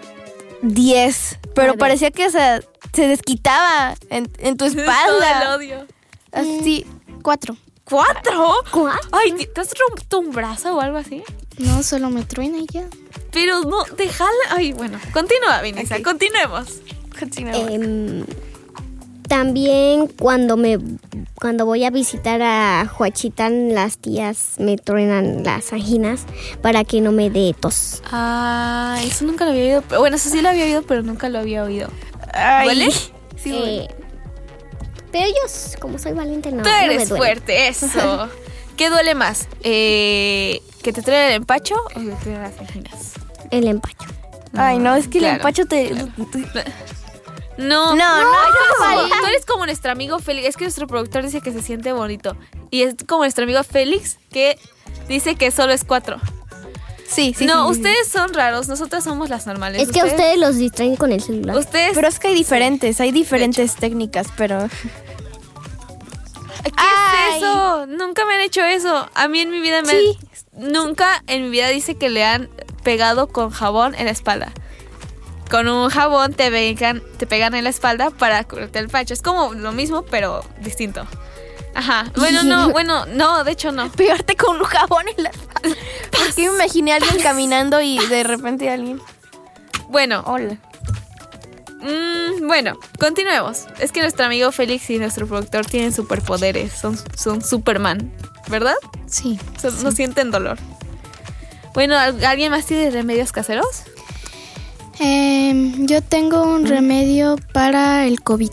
10. 0.62 1.38
Pero 1.54 1.76
parecía 1.76 2.10
que 2.10 2.26
o 2.26 2.30
sea, 2.30 2.60
se 2.92 3.08
desquitaba 3.08 3.94
en, 4.10 4.30
en 4.38 4.56
tu 4.56 4.64
Todo 4.68 4.80
el 4.80 4.88
espalda. 4.88 5.56
odio. 5.56 5.86
Así. 6.32 6.86
Cuatro. 7.22 7.56
¿Cuatro? 7.84 8.54
¿Cuál? 8.70 8.98
Ay, 9.10 9.32
¿te 9.52 9.60
has 9.60 9.72
roto 9.76 10.20
un 10.20 10.30
brazo 10.30 10.76
o 10.76 10.80
algo 10.80 10.96
así? 10.98 11.22
No, 11.58 11.82
solo 11.82 12.08
me 12.08 12.24
truena 12.24 12.58
y 12.58 12.66
ya. 12.66 12.84
Pero 13.32 13.62
no, 13.62 13.84
te 13.84 14.08
jala. 14.08 14.30
Ay, 14.50 14.72
bueno. 14.72 14.98
Continúa, 15.12 15.60
Vinisa. 15.62 15.96
Ok. 15.96 16.02
Continuemos. 16.04 16.80
Em, 17.20 18.24
también 19.30 20.08
cuando 20.08 20.56
me 20.56 20.76
cuando 21.36 21.64
voy 21.64 21.84
a 21.84 21.90
visitar 21.90 22.42
a 22.42 22.84
Juachitán, 22.86 23.72
las 23.74 23.96
tías 23.96 24.54
me 24.58 24.76
truenan 24.76 25.44
las 25.44 25.72
anginas 25.72 26.22
para 26.60 26.82
que 26.82 27.00
no 27.00 27.12
me 27.12 27.30
dé 27.30 27.54
tos. 27.58 28.02
Ah, 28.10 28.98
eso 29.04 29.24
nunca 29.24 29.44
lo 29.44 29.52
había 29.52 29.62
oído. 29.64 29.82
Pero- 29.88 30.00
Bueno, 30.00 30.16
eso 30.16 30.28
sí 30.28 30.42
lo 30.42 30.48
había 30.48 30.64
oído, 30.64 30.82
pero 30.82 31.02
nunca 31.02 31.28
lo 31.28 31.38
había 31.38 31.62
oído. 31.62 31.88
Ay. 32.34 32.64
¿Duele? 32.66 32.90
Sí. 32.90 33.54
Eh, 33.54 33.88
pero 35.12 35.26
yo, 35.28 35.78
como 35.80 35.98
soy 35.98 36.12
valiente, 36.12 36.50
no, 36.50 36.62
Tú 36.64 36.68
no 36.68 36.76
me 36.76 36.84
eres 36.86 37.08
duele. 37.08 37.24
fuerte, 37.24 37.68
eso. 37.68 38.28
¿Qué 38.76 38.90
duele 38.90 39.14
más? 39.14 39.46
Eh, 39.62 40.60
¿Que 40.82 40.92
te 40.92 41.02
traen 41.02 41.28
el 41.30 41.36
empacho 41.36 41.76
o 41.76 41.88
que 42.00 42.06
te 42.06 42.16
traen 42.24 42.42
las 42.42 42.58
anginas? 42.58 43.12
El 43.52 43.68
empacho. 43.68 44.08
Ay, 44.54 44.78
no, 44.78 44.94
es 44.96 45.06
que 45.06 45.18
el 45.18 45.24
Claro. 45.24 45.36
empacho 45.36 45.66
te. 45.66 45.94
No, 47.60 47.94
No, 47.94 48.22
no, 48.22 49.08
Tú 49.08 49.26
eres 49.26 49.44
como 49.46 49.66
nuestro 49.66 49.92
amigo 49.92 50.18
Félix. 50.18 50.48
Es 50.48 50.56
que 50.56 50.64
nuestro 50.64 50.86
productor 50.86 51.22
dice 51.24 51.40
que 51.40 51.52
se 51.52 51.62
siente 51.62 51.92
bonito. 51.92 52.36
Y 52.70 52.82
es 52.82 52.96
como 53.06 53.22
nuestro 53.22 53.44
amigo 53.44 53.62
Félix 53.62 54.18
que 54.30 54.58
dice 55.08 55.34
que 55.34 55.50
solo 55.50 55.72
es 55.72 55.84
cuatro. 55.84 56.18
Sí, 57.06 57.34
sí. 57.36 57.44
no, 57.44 57.68
sí, 57.68 57.74
sí, 57.74 57.82
sí. 57.82 57.88
ustedes 57.88 58.08
son 58.08 58.32
raros. 58.34 58.68
Nosotras 58.68 59.02
somos 59.02 59.28
las 59.30 59.46
normales. 59.46 59.82
Es 59.82 59.90
que 59.90 60.00
a 60.00 60.04
ustedes 60.04 60.38
los 60.38 60.56
distraen 60.56 60.96
con 60.96 61.10
el 61.12 61.20
celular. 61.20 61.56
Ustedes. 61.56 61.92
Pero 61.94 62.06
es 62.08 62.18
que 62.20 62.28
hay 62.28 62.34
diferentes, 62.34 63.00
hay 63.00 63.10
diferentes 63.10 63.74
técnicas, 63.74 64.28
pero. 64.36 64.68
¿Qué 66.62 66.70
Ay. 66.76 67.30
es 67.30 67.36
eso? 67.38 67.86
Nunca 67.86 68.24
me 68.26 68.34
han 68.34 68.40
hecho 68.40 68.62
eso. 68.62 69.08
A 69.14 69.28
mí 69.28 69.40
en 69.40 69.50
mi 69.50 69.60
vida 69.60 69.82
me. 69.82 69.92
Sí. 69.92 70.18
Nunca 70.52 71.22
en 71.26 71.44
mi 71.44 71.50
vida 71.50 71.68
dice 71.68 71.96
que 71.96 72.10
le 72.10 72.24
han 72.24 72.48
pegado 72.84 73.28
con 73.28 73.50
jabón 73.50 73.94
en 73.94 74.04
la 74.04 74.12
espalda. 74.12 74.52
Con 75.50 75.66
un 75.68 75.88
jabón 75.90 76.32
te 76.32 76.50
pegan, 76.50 77.02
te 77.18 77.26
pegan 77.26 77.54
en 77.54 77.64
la 77.64 77.70
espalda 77.70 78.10
para 78.10 78.44
curarte 78.44 78.78
el 78.78 78.88
pacho. 78.88 79.14
Es 79.14 79.22
como 79.22 79.52
lo 79.54 79.72
mismo, 79.72 80.02
pero 80.02 80.44
distinto. 80.60 81.06
Ajá. 81.74 82.10
Bueno, 82.16 82.42
no, 82.44 82.70
bueno, 82.72 83.06
no, 83.06 83.42
de 83.44 83.52
hecho 83.52 83.72
no. 83.72 83.90
Pegarte 83.90 84.36
con 84.36 84.56
un 84.58 84.64
jabón 84.64 85.04
en 85.16 85.24
la 85.24 85.30
espalda. 85.30 85.76
Porque 86.10 86.48
me 86.48 86.54
imaginé 86.56 86.92
a 86.92 86.96
alguien 86.96 87.20
caminando 87.22 87.80
y 87.80 87.98
de 88.06 88.22
repente 88.22 88.70
alguien. 88.70 89.00
Bueno, 89.88 90.22
Hola. 90.26 90.56
mm, 91.80 92.46
bueno, 92.46 92.78
continuemos. 92.98 93.66
Es 93.80 93.90
que 93.92 94.00
nuestro 94.02 94.26
amigo 94.26 94.52
Félix 94.52 94.88
y 94.90 94.98
nuestro 94.98 95.26
productor 95.26 95.66
tienen 95.66 95.92
superpoderes. 95.92 96.72
Son, 96.72 96.96
son 97.16 97.42
Superman, 97.42 98.12
¿verdad? 98.48 98.76
Sí. 99.06 99.38
No 99.82 99.90
sienten 99.90 100.30
dolor. 100.30 100.58
Bueno, 101.74 101.96
¿al- 101.98 102.24
¿alguien 102.24 102.50
más 102.52 102.66
tiene 102.66 102.90
remedios 102.90 103.32
caseros? 103.32 103.82
Eh, 105.00 105.72
yo 105.78 106.02
tengo 106.02 106.42
un 106.42 106.66
remedio 106.66 107.36
para 107.52 108.06
el 108.06 108.20
COVID. 108.20 108.50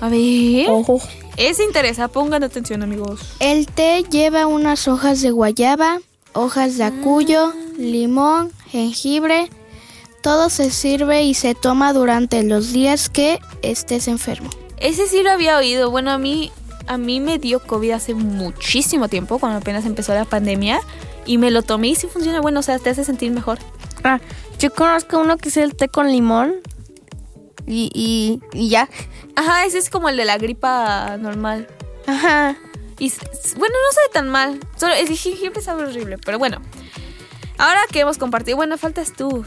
A 0.00 0.08
ver. 0.08 0.70
Ojo. 0.70 1.00
Es 1.36 1.60
interesa, 1.60 2.08
pongan 2.08 2.42
atención 2.42 2.82
amigos. 2.82 3.20
El 3.38 3.66
té 3.66 4.04
lleva 4.10 4.46
unas 4.46 4.88
hojas 4.88 5.20
de 5.22 5.30
guayaba, 5.30 5.98
hojas 6.32 6.78
de 6.78 6.84
acuyo, 6.84 7.52
ah. 7.54 7.72
limón, 7.78 8.50
jengibre. 8.70 9.50
Todo 10.22 10.50
se 10.50 10.70
sirve 10.70 11.22
y 11.22 11.34
se 11.34 11.54
toma 11.54 11.92
durante 11.92 12.42
los 12.42 12.72
días 12.72 13.08
que 13.08 13.38
estés 13.62 14.08
enfermo. 14.08 14.50
Ese 14.78 15.06
sí 15.06 15.22
lo 15.22 15.30
había 15.30 15.56
oído. 15.58 15.90
Bueno, 15.90 16.10
a 16.10 16.18
mí, 16.18 16.50
a 16.86 16.98
mí 16.98 17.20
me 17.20 17.38
dio 17.38 17.60
COVID 17.60 17.92
hace 17.92 18.14
muchísimo 18.14 19.08
tiempo, 19.08 19.38
cuando 19.38 19.58
apenas 19.58 19.86
empezó 19.86 20.14
la 20.14 20.24
pandemia, 20.24 20.80
y 21.24 21.38
me 21.38 21.50
lo 21.50 21.62
tomé 21.62 21.88
y 21.88 21.94
sí 21.94 22.08
funciona. 22.08 22.40
Bueno, 22.40 22.60
o 22.60 22.62
sea, 22.62 22.78
te 22.78 22.90
hace 22.90 23.04
sentir 23.04 23.30
mejor. 23.30 23.58
Ah, 24.02 24.20
yo 24.58 24.72
conozco 24.72 25.18
uno 25.18 25.36
que 25.36 25.48
es 25.48 25.56
el 25.56 25.76
té 25.76 25.88
con 25.88 26.08
limón. 26.08 26.54
Y, 27.66 27.90
y, 27.94 28.40
y 28.58 28.70
ya. 28.70 28.88
Ajá, 29.36 29.66
ese 29.66 29.78
es 29.78 29.90
como 29.90 30.08
el 30.08 30.16
de 30.16 30.24
la 30.24 30.38
gripa 30.38 31.16
normal. 31.18 31.68
Ajá. 32.06 32.56
Y 32.98 33.12
bueno, 33.56 33.74
no 33.74 33.94
sabe 33.94 34.08
tan 34.12 34.28
mal. 34.28 34.58
Solo 34.76 34.94
el 34.94 35.06
jengibre 35.06 35.60
sabe 35.60 35.84
horrible, 35.84 36.18
pero 36.18 36.38
bueno. 36.38 36.60
Ahora 37.58 37.80
que 37.92 38.00
hemos 38.00 38.18
compartido, 38.18 38.56
bueno, 38.56 38.78
faltas 38.78 39.12
tú. 39.12 39.44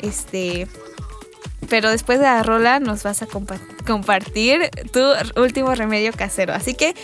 Este, 0.00 0.68
pero 1.68 1.90
después 1.90 2.18
de 2.18 2.26
la 2.26 2.42
rola 2.42 2.80
nos 2.80 3.02
vas 3.02 3.22
a 3.22 3.26
compa 3.26 3.58
compartir 3.86 4.70
tu 4.92 5.00
último 5.40 5.74
remedio 5.74 6.12
casero. 6.12 6.52
Así 6.52 6.74
que, 6.74 6.94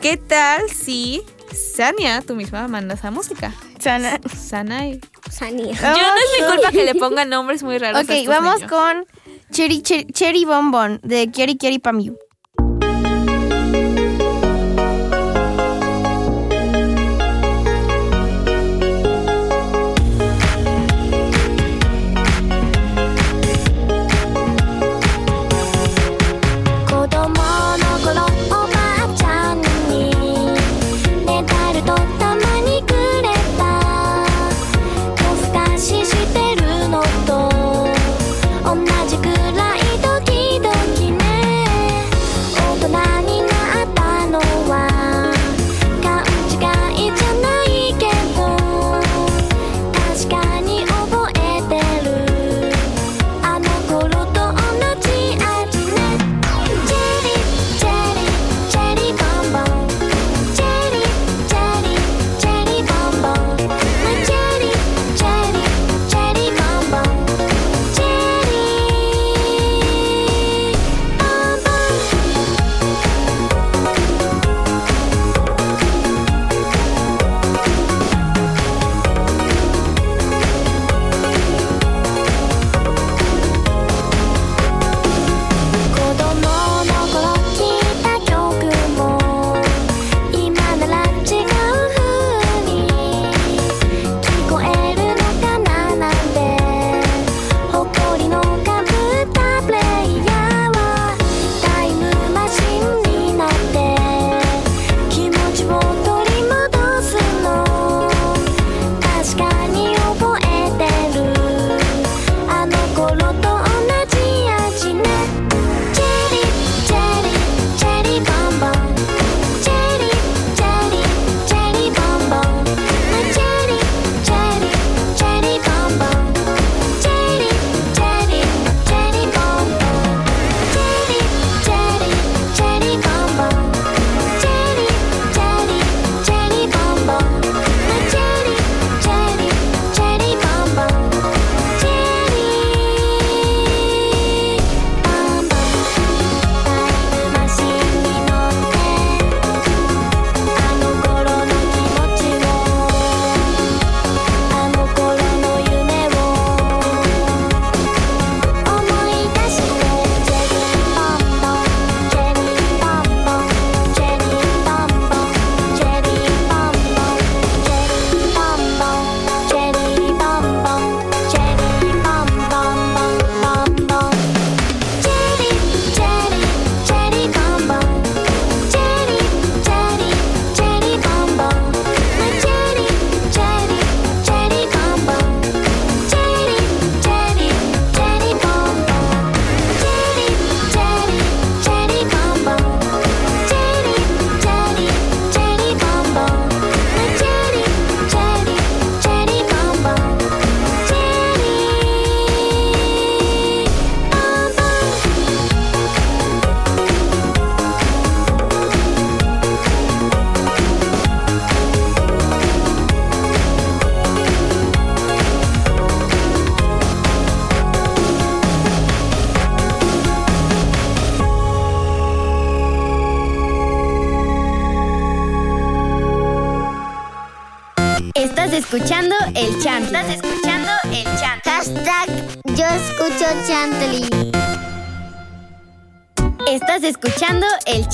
¿qué 0.00 0.16
tal 0.16 0.68
si 0.70 1.22
Sania, 1.52 2.22
tú 2.22 2.36
misma, 2.36 2.68
mandas 2.68 3.02
la 3.02 3.10
música? 3.10 3.52
Sana. 3.84 4.18
Sanai. 4.34 5.00
Sanai. 5.30 5.74
Yo 5.74 5.92
no 5.92 6.16
es 6.16 6.40
mi 6.40 6.46
culpa 6.50 6.72
que 6.72 6.84
le 6.84 6.94
pongan 6.94 7.28
nombres 7.28 7.62
muy 7.62 7.76
raros. 7.76 8.02
Ok, 8.02 8.10
vamos 8.26 8.62
con 8.64 9.04
Cherry, 9.52 9.82
Cherry, 9.82 10.06
Cherry 10.06 10.44
Bonbon 10.46 11.00
de 11.02 11.30
Kieri 11.30 11.56
Kieri 11.56 11.78
Pam 11.78 12.00
Yu. 12.00 12.16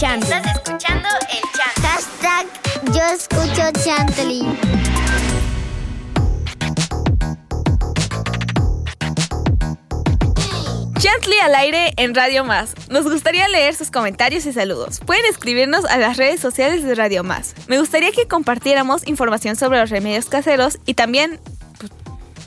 Escuchando. 0.01 0.27
Estás 0.27 0.57
escuchando 0.57 1.09
el 1.31 1.43
chant. 1.53 1.87
Hashtag 1.87 2.47
yo 2.95 3.03
escucho 3.13 3.85
Chantley. 3.85 4.47
Chantley 10.99 11.39
al 11.41 11.55
aire 11.55 11.93
en 11.99 12.15
Radio 12.15 12.45
Más. 12.45 12.73
Nos 12.89 13.05
gustaría 13.05 13.47
leer 13.49 13.75
sus 13.75 13.91
comentarios 13.91 14.47
y 14.47 14.55
saludos. 14.55 15.01
Pueden 15.05 15.27
escribirnos 15.27 15.85
a 15.85 15.99
las 15.99 16.17
redes 16.17 16.41
sociales 16.41 16.83
de 16.83 16.95
Radio 16.95 17.23
Más. 17.23 17.55
Me 17.69 17.79
gustaría 17.79 18.11
que 18.11 18.27
compartiéramos 18.27 19.07
información 19.07 19.57
sobre 19.57 19.81
los 19.81 19.91
remedios 19.91 20.31
caseros 20.31 20.79
y 20.87 20.95
también, 20.95 21.39
pues, 21.79 21.93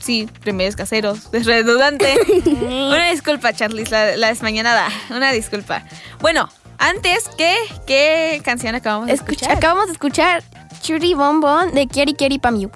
sí, 0.00 0.28
remedios 0.42 0.74
caseros. 0.74 1.28
Es 1.32 1.46
redundante. 1.46 2.16
Una 2.62 3.10
disculpa, 3.10 3.52
Chantley, 3.52 3.84
la, 3.84 4.16
la 4.16 4.28
desmañanada. 4.28 4.88
Una 5.10 5.30
disculpa. 5.30 5.84
Bueno, 6.20 6.48
antes, 6.88 7.28
¿qué, 7.36 7.56
qué 7.86 8.40
canción 8.44 8.74
acabamos 8.74 9.06
de 9.08 9.14
Escucha- 9.14 9.32
escuchar? 9.46 9.56
acabamos 9.56 9.86
de 9.86 9.92
escuchar 9.92 10.42
Churi 10.82 11.14
Bon 11.14 11.40
de 11.72 11.86
Keri 11.86 12.14
Keri 12.14 12.38
Pamiu. 12.38 12.70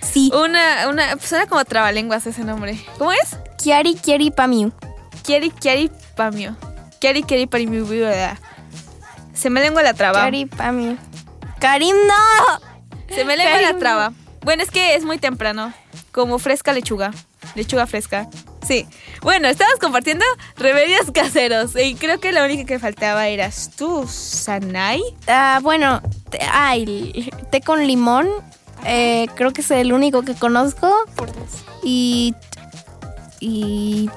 Sí. 0.00 0.30
Una, 0.34 0.88
una, 0.88 1.18
suena 1.18 1.46
como 1.46 1.64
trabalenguas 1.64 2.26
ese 2.26 2.44
nombre. 2.44 2.78
¿Cómo 2.98 3.12
es? 3.12 3.36
Kiari 3.62 3.94
Kiari 3.94 4.30
Pamiu. 4.30 4.72
Kieri 5.22 5.50
Kieri 5.50 5.90
Pamio. 6.16 6.56
Kieri 7.00 7.22
Kieri 7.22 7.46
Pamio. 7.46 7.86
Se 9.34 9.50
me 9.50 9.60
lengua 9.60 9.82
la 9.82 9.92
traba. 9.94 10.20
Kiari 10.22 10.46
Pamiu. 10.46 10.96
Karim, 11.60 11.96
no. 12.06 13.14
Se 13.14 13.24
me 13.24 13.36
lengua 13.36 13.60
la 13.60 13.78
traba. 13.78 14.12
Bueno, 14.42 14.62
es 14.62 14.70
que 14.70 14.94
es 14.94 15.04
muy 15.04 15.18
temprano. 15.18 15.72
Como 16.12 16.38
fresca 16.38 16.72
lechuga. 16.72 17.10
Lechuga 17.54 17.86
fresca. 17.86 18.28
Sí. 18.66 18.86
Bueno, 19.22 19.48
estabas 19.48 19.74
compartiendo 19.80 20.24
remedios 20.56 21.10
caseros. 21.12 21.76
Y 21.76 21.94
creo 21.94 22.18
que 22.20 22.32
la 22.32 22.44
única 22.44 22.64
que 22.64 22.78
faltaba 22.78 23.28
eras 23.28 23.70
tú, 23.76 24.06
Sanai. 24.08 25.02
Ah, 25.28 25.60
bueno, 25.62 26.00
te- 26.30 26.40
ay, 26.52 27.30
té 27.50 27.60
con 27.60 27.86
limón. 27.86 28.28
eh, 28.84 29.26
creo 29.34 29.52
que 29.52 29.60
es 29.62 29.70
el 29.70 29.92
único 29.92 30.22
que 30.22 30.34
conozco. 30.34 30.92
Y. 31.82 32.34
Y. 33.40 34.10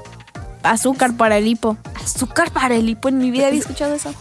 Azúcar 0.63 1.15
para 1.15 1.37
el 1.37 1.47
hipo. 1.47 1.77
Azúcar 2.03 2.51
para 2.51 2.75
el 2.75 2.89
hipo. 2.89 3.07
En 3.09 3.17
mi 3.19 3.31
vida 3.31 3.47
había 3.47 3.59
escuchado 3.59 3.93
eso. 3.95 4.13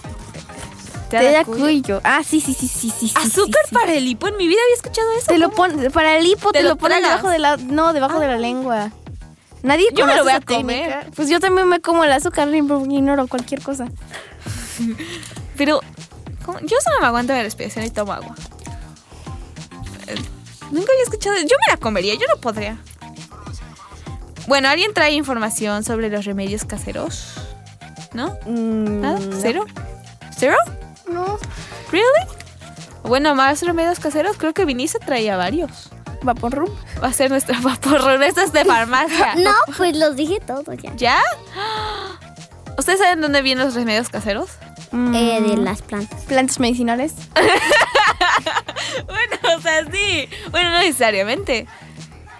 Té 1.10 1.16
de 1.18 1.44
cuyo. 1.46 2.00
Ah, 2.04 2.20
sí, 2.22 2.40
sí, 2.40 2.52
sí, 2.54 2.68
sí, 2.68 2.90
sí. 2.96 3.10
Azúcar 3.16 3.62
sí, 3.64 3.70
sí. 3.70 3.74
para 3.74 3.92
el 3.94 4.06
hipo. 4.06 4.28
En 4.28 4.36
mi 4.36 4.46
vida 4.46 4.60
había 4.62 4.74
escuchado 4.76 5.08
eso. 5.16 5.26
Te 5.26 5.38
lo 5.38 5.50
pon, 5.50 5.88
para 5.92 6.18
el 6.18 6.26
hipo 6.26 6.52
¿Te 6.52 6.58
te, 6.58 6.62
lo 6.64 6.70
lo 6.70 6.76
pones 6.76 7.02
debajo 7.02 7.28
de 7.30 7.38
la. 7.38 7.56
No, 7.56 7.92
debajo 7.94 8.20
de 8.20 8.26
la 8.28 8.38
lengua. 8.38 8.90
Nadie 9.62 9.88
Yo 9.94 10.06
me 10.06 10.14
lo 10.16 10.22
voy 10.22 10.32
a 10.32 10.36
esa 10.36 10.46
técnica. 10.46 10.60
comer. 11.00 11.10
Pues 11.16 11.28
yo 11.28 11.40
también 11.40 11.68
me 11.68 11.80
como 11.80 12.04
el 12.04 12.12
azúcar 12.12 12.48
ignoro 12.54 13.26
cualquier 13.26 13.60
cosa. 13.62 13.88
Pero 15.56 15.80
¿cómo? 16.44 16.60
yo 16.60 16.76
solo 16.84 17.00
me 17.00 17.06
aguanto 17.06 17.32
la 17.32 17.42
respiración 17.42 17.84
y 17.84 17.90
tomo 17.90 18.12
agua. 18.12 18.34
Eh, 20.06 20.14
Nunca 20.70 20.92
había 20.92 21.02
escuchado. 21.04 21.36
Yo 21.36 21.42
me 21.66 21.72
la 21.72 21.76
comería, 21.78 22.14
yo 22.14 22.26
no 22.32 22.40
podría. 22.40 22.78
Bueno, 24.46 24.68
¿alguien 24.68 24.94
trae 24.94 25.12
información 25.12 25.84
sobre 25.84 26.08
los 26.08 26.24
remedios 26.24 26.64
caseros? 26.64 27.34
¿No? 28.14 28.38
¿Nada? 28.46 29.18
¿Cero? 29.40 29.66
¿Cero? 30.36 30.56
No. 31.10 31.38
¿Really? 31.90 32.06
Bueno, 33.02 33.34
más 33.34 33.62
remedios 33.62 33.98
caseros, 33.98 34.36
creo 34.38 34.54
que 34.54 34.64
Vinice 34.64 34.98
traía 34.98 35.36
varios. 35.36 35.90
Vaporrum. 36.28 36.70
Va 37.02 37.08
a 37.08 37.12
ser 37.12 37.30
nuestro 37.30 37.54
vapor, 37.62 38.22
esto 38.22 38.40
es 38.42 38.52
de 38.52 38.64
farmacia. 38.64 39.34
No, 39.38 39.52
pues 39.76 39.96
los 39.96 40.14
dije 40.16 40.38
todos 40.46 40.64
ya. 40.82 40.92
¿Ya? 40.96 41.20
¿Ustedes 42.78 42.98
saben 43.00 43.20
dónde 43.20 43.42
vienen 43.42 43.64
los 43.64 43.74
remedios 43.74 44.08
caseros? 44.08 44.50
Eh, 44.92 45.40
de 45.42 45.56
las 45.56 45.82
plantas. 45.82 46.22
Plantas 46.24 46.58
medicinales. 46.60 47.12
Bueno, 49.06 49.56
o 49.58 49.60
sea, 49.60 49.84
sí. 49.92 50.28
Bueno, 50.50 50.70
no 50.70 50.78
necesariamente. 50.78 51.66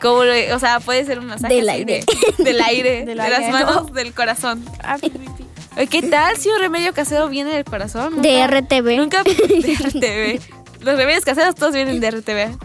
Como, 0.01 0.21
o 0.55 0.59
sea, 0.59 0.81
puede 0.81 1.05
ser 1.05 1.19
un 1.19 1.27
masaje. 1.27 1.55
Del 1.55 1.69
aire. 1.69 2.05
de- 2.39 2.45
del 2.45 2.61
aire. 2.63 2.91
Del 3.05 3.19
de 3.19 3.29
las 3.29 3.51
manos, 3.51 3.93
del 3.93 4.13
corazón. 4.15 4.65
Oye, 5.77 5.87
¿Qué 5.89 6.03
tal 6.03 6.37
si 6.37 6.49
un 6.49 6.59
remedio 6.61 6.93
casero 6.95 7.29
viene 7.29 7.51
del 7.53 7.65
corazón? 7.65 8.23
De 8.23 8.41
Nunca- 8.43 8.61
RTV. 8.61 8.97
Nunca 8.97 9.23
de 9.25 9.33
RTV. 9.75 10.85
Los 10.85 10.97
remedios 10.97 11.25
caseros 11.25 11.55
todos 11.55 11.75
vienen 11.75 12.01
de 12.01 12.11
RTV. 12.11 12.57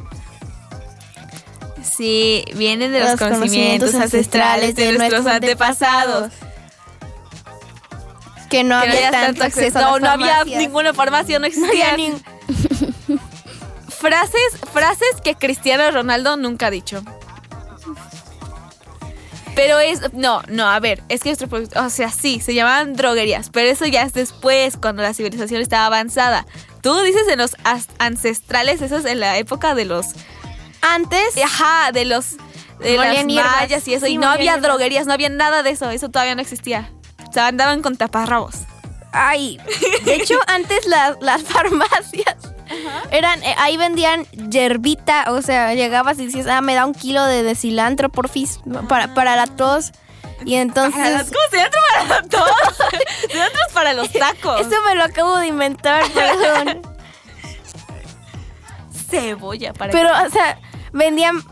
Sí, 1.83 2.45
vienen 2.55 2.91
de 2.91 2.99
los, 3.01 3.11
Los 3.11 3.19
conocimientos, 3.19 3.91
conocimientos 3.91 3.95
ancestrales 3.95 4.75
de, 4.75 4.93
nuestros 4.93 5.25
antepasados. 5.27 6.31
Que 8.49 8.63
no 8.63 8.81
Que 8.81 8.89
había 8.89 9.11
tanto 9.11 9.43
acceso 9.43 9.79
a 9.79 9.81
No, 9.81 9.91
las 9.99 10.01
no 10.01 10.09
había 10.11 10.35
farmacias. 10.37 10.61
ninguna 10.61 10.93
farmacia, 10.93 11.39
no 11.39 11.41
No 11.41 11.47
existía. 11.47 11.91
había 11.91 12.09
ni- 12.09 12.21
Frases, 13.89 14.59
frases 14.73 15.07
que 15.23 15.35
Cristiano 15.35 15.89
Ronaldo 15.91 16.35
nunca 16.37 16.67
ha 16.67 16.71
dicho. 16.71 17.01
Pero 19.55 19.79
es, 19.79 20.13
no, 20.13 20.41
no, 20.49 20.67
a 20.67 20.79
ver, 20.79 21.03
es 21.09 21.21
que 21.21 21.29
nuestro 21.29 21.47
producto, 21.47 21.79
o 21.83 21.89
sea, 21.89 22.09
sí, 22.09 22.39
se 22.39 22.53
llamaban 22.55 22.93
droguerías, 22.95 23.49
pero 23.51 23.69
eso 23.69 23.85
ya 23.85 24.01
es 24.01 24.11
después, 24.13 24.77
cuando 24.77 25.03
la 25.03 25.13
civilización 25.13 25.61
estaba 25.61 25.85
avanzada. 25.85 26.45
Tú 26.81 26.99
dices 27.01 27.27
en 27.29 27.37
los 27.37 27.55
ancestrales, 27.99 28.81
eso 28.81 28.97
es 28.97 29.05
en 29.05 29.19
la 29.19 29.37
época 29.37 29.75
de 29.75 29.85
los, 29.85 30.07
Antes. 30.83 31.35
ajá, 31.43 31.91
de 31.91 32.05
los, 32.05 32.35
de 32.79 32.97
las 32.97 33.25
hierbas. 33.25 33.61
mayas 33.61 33.87
y 33.87 33.93
eso, 33.93 34.05
Sí, 34.05 34.13
y 34.13 34.17
no 34.17 34.27
molían 34.27 34.33
había 34.33 34.51
hierbas. 34.53 34.61
droguerías, 34.63 35.07
no 35.07 35.13
había 35.13 35.29
nada 35.29 35.63
de 35.63 35.69
eso, 35.71 35.89
eso 35.89 36.09
todavía 36.09 36.35
no 36.35 36.41
existía. 36.41 36.91
O 37.29 37.31
sea, 37.33 37.47
andaban 37.47 37.81
con 37.81 37.95
taparrabos. 37.97 38.55
Ay. 39.11 39.59
De 40.05 40.15
hecho, 40.15 40.35
antes 40.47 40.85
las, 40.87 41.15
las 41.21 41.43
farmacias 41.43 42.35
eran. 43.11 43.43
eh, 43.43 43.55
ahí 43.59 43.77
vendían 43.77 44.25
yerbita. 44.49 45.25
O 45.31 45.41
sea, 45.41 45.73
llegabas 45.75 46.17
y 46.19 46.25
decías, 46.25 46.47
ah, 46.47 46.61
me 46.61 46.73
da 46.75 46.85
un 46.85 46.93
kilo 46.93 47.23
de, 47.25 47.43
de 47.43 47.55
cilantro, 47.55 48.09
porfis, 48.09 48.59
para, 48.89 49.13
para 49.13 49.35
la 49.35 49.45
tos. 49.47 49.91
Y 50.45 50.55
entonces. 50.55 50.95
Para 50.95 51.09
las- 51.11 51.27
¿Cómo 51.27 51.39
cilantro 51.51 51.79
para 52.07 52.21
todos? 52.23 52.77
cilantro 53.31 53.61
es 53.67 53.73
para 53.73 53.93
los 53.93 54.11
tacos. 54.11 54.61
Eso 54.61 54.75
me 54.87 54.95
lo 54.95 55.03
acabo 55.03 55.37
de 55.37 55.47
inventar, 55.47 56.03
perdón. 56.11 56.81
Cebolla 59.09 59.73
para 59.73 59.91
Pero, 59.91 60.09
o 60.25 60.29
sea, 60.29 60.57
vendían. 60.93 61.43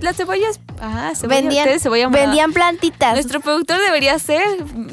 Las 0.00 0.16
cebollas. 0.16 0.60
Ah, 0.80 1.12
cebolla. 1.14 1.40
Vendían, 1.40 1.78
cebolla 1.80 2.08
vendían 2.08 2.52
plantitas. 2.52 3.12
Nuestro 3.14 3.40
productor 3.40 3.78
debería 3.80 4.18
ser 4.18 4.42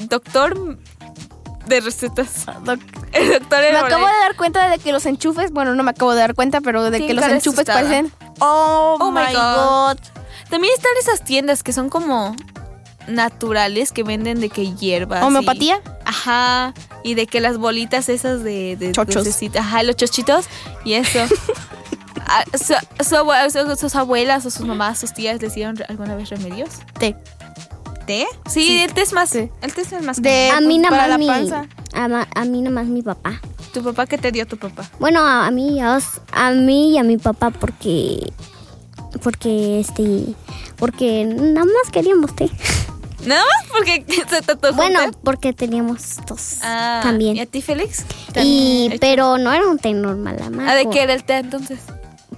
doctor 0.10 0.78
de 1.68 1.80
recetas. 1.82 2.46
Doc- 2.64 2.80
El 3.14 3.32
doctor 3.40 3.60
Me 3.62 3.78
acabo 3.78 4.06
de 4.06 4.14
dar 4.22 4.36
cuenta 4.36 4.70
de 4.70 4.78
que 4.80 4.92
los 4.92 5.06
enchufes, 5.06 5.52
bueno, 5.52 5.74
no 5.76 5.84
me 5.84 5.92
acabo 5.92 6.12
de 6.14 6.20
dar 6.20 6.36
cuenta, 6.36 6.60
pero 6.60 6.92
de 6.92 6.98
Sí, 6.98 7.08
que 7.08 7.14
los 7.14 7.24
enchufes 7.26 7.60
asustada. 7.60 7.82
parecen. 7.84 8.12
Oh, 8.40 8.98
Oh 9.00 9.12
my 9.12 9.34
God. 9.34 9.96
god. 9.96 9.98
También 10.50 10.74
están 10.76 10.92
esas 11.00 11.24
tiendas 11.24 11.64
que 11.64 11.72
son 11.72 11.90
como 11.90 12.36
naturales 13.08 13.92
que 13.94 14.04
venden 14.04 14.42
de 14.42 14.50
que 14.50 14.74
hierbas. 14.76 15.22
y- 15.22 15.26
¿Homeopatía? 15.26 15.82
Ajá. 16.04 16.74
Y 17.04 17.14
de 17.14 17.28
que 17.28 17.40
las 17.40 17.58
bolitas 17.58 18.10
esas 18.10 18.44
de, 18.44 18.76
de 18.78 18.92
Chochos. 18.92 19.26
Ajá, 19.58 19.84
los 19.84 19.96
chochitos. 19.96 20.48
Y 20.84 20.94
eso. 20.96 21.20
Ah, 22.28 22.44
su- 22.58 23.04
su 23.08 23.16
abue- 23.16 23.50
su- 23.52 23.76
sus 23.76 23.96
abuelas 23.96 24.46
o 24.46 24.50
sus 24.50 24.66
mamás, 24.66 25.00
sus 25.00 25.14
tías 25.14 25.42
les 25.42 25.54
dieron 25.56 25.76
alguna 25.90 26.16
vez 26.16 26.30
remedios. 26.30 26.70
Té. 27.00 27.16
¿Té? 28.08 28.26
Sí, 28.48 28.82
el 28.82 28.94
té 28.94 29.02
es 29.02 29.14
más. 29.14 29.30
Sí. 29.30 29.50
El 29.62 29.74
té 29.74 29.82
es 29.82 30.02
más. 30.04 30.22
De- 30.22 30.52
A 30.52 30.62
mí 30.62 30.78
nada 30.78 31.08
más 31.08 31.20
mi. 31.20 31.30
A, 31.30 32.28
a 32.36 32.46
mí 32.46 32.62
nada 32.62 32.76
más 32.76 32.86
mi 32.88 33.02
papá. 33.02 33.40
¿Tu 33.74 33.84
papá 33.84 34.06
qué 34.06 34.18
te 34.18 34.32
dio 34.32 34.46
tu 34.46 34.58
papá? 34.58 34.90
Bueno, 35.00 35.22
a, 35.22 35.48
a 35.48 35.52
mí, 35.52 35.82
a, 35.82 36.00
a 36.32 36.52
mí 36.52 36.92
y 36.94 36.98
a 36.98 37.04
mi 37.04 37.18
papá 37.18 37.50
porque. 37.52 38.32
Porque 39.24 39.80
este. 39.80 40.36
Porque 40.78 41.26
nada 41.26 41.66
más 41.66 41.92
queríamos 41.92 42.36
té. 42.36 42.50
Nada 43.26 43.42
más 43.44 43.72
porque 43.72 44.06
se 44.30 44.72
Bueno, 44.74 45.00
té. 45.00 45.18
porque 45.24 45.52
teníamos 45.54 46.18
dos 46.28 46.58
Ah, 46.62 46.98
¿Y 46.98 47.00
a 47.00 47.02
también. 47.10 47.48
ti, 47.48 47.62
Félix? 47.64 48.02
Y, 48.02 48.34
También. 48.34 48.98
pero 49.00 49.40
no 49.40 49.52
era 49.52 49.66
un 49.68 49.80
té 49.80 49.94
normal, 49.94 50.38
amargo. 50.44 50.70
¿Ah, 50.70 50.76
de 50.76 50.88
qué 50.90 51.02
era 51.02 51.14
el 51.14 51.24
té 51.24 51.38
entonces? 51.38 51.80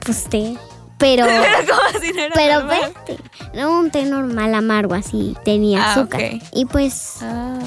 Pues 0.08 0.24
té. 0.24 0.58
Pero. 0.98 1.26
Si 2.02 2.12
no 2.14 2.22
era 2.24 2.34
pero 2.34 2.54
normal. 2.62 2.94
vete. 3.08 3.22
Era 3.54 3.68
un 3.70 3.92
té 3.92 4.04
normal 4.06 4.56
amargo, 4.56 4.96
así. 4.96 5.36
Tenía 5.46 5.84
Ah, 5.84 5.92
azúcar. 5.94 6.22
ok. 6.24 6.44
Y 6.54 6.66
pues. 6.66 7.18
Ah. 7.22 7.60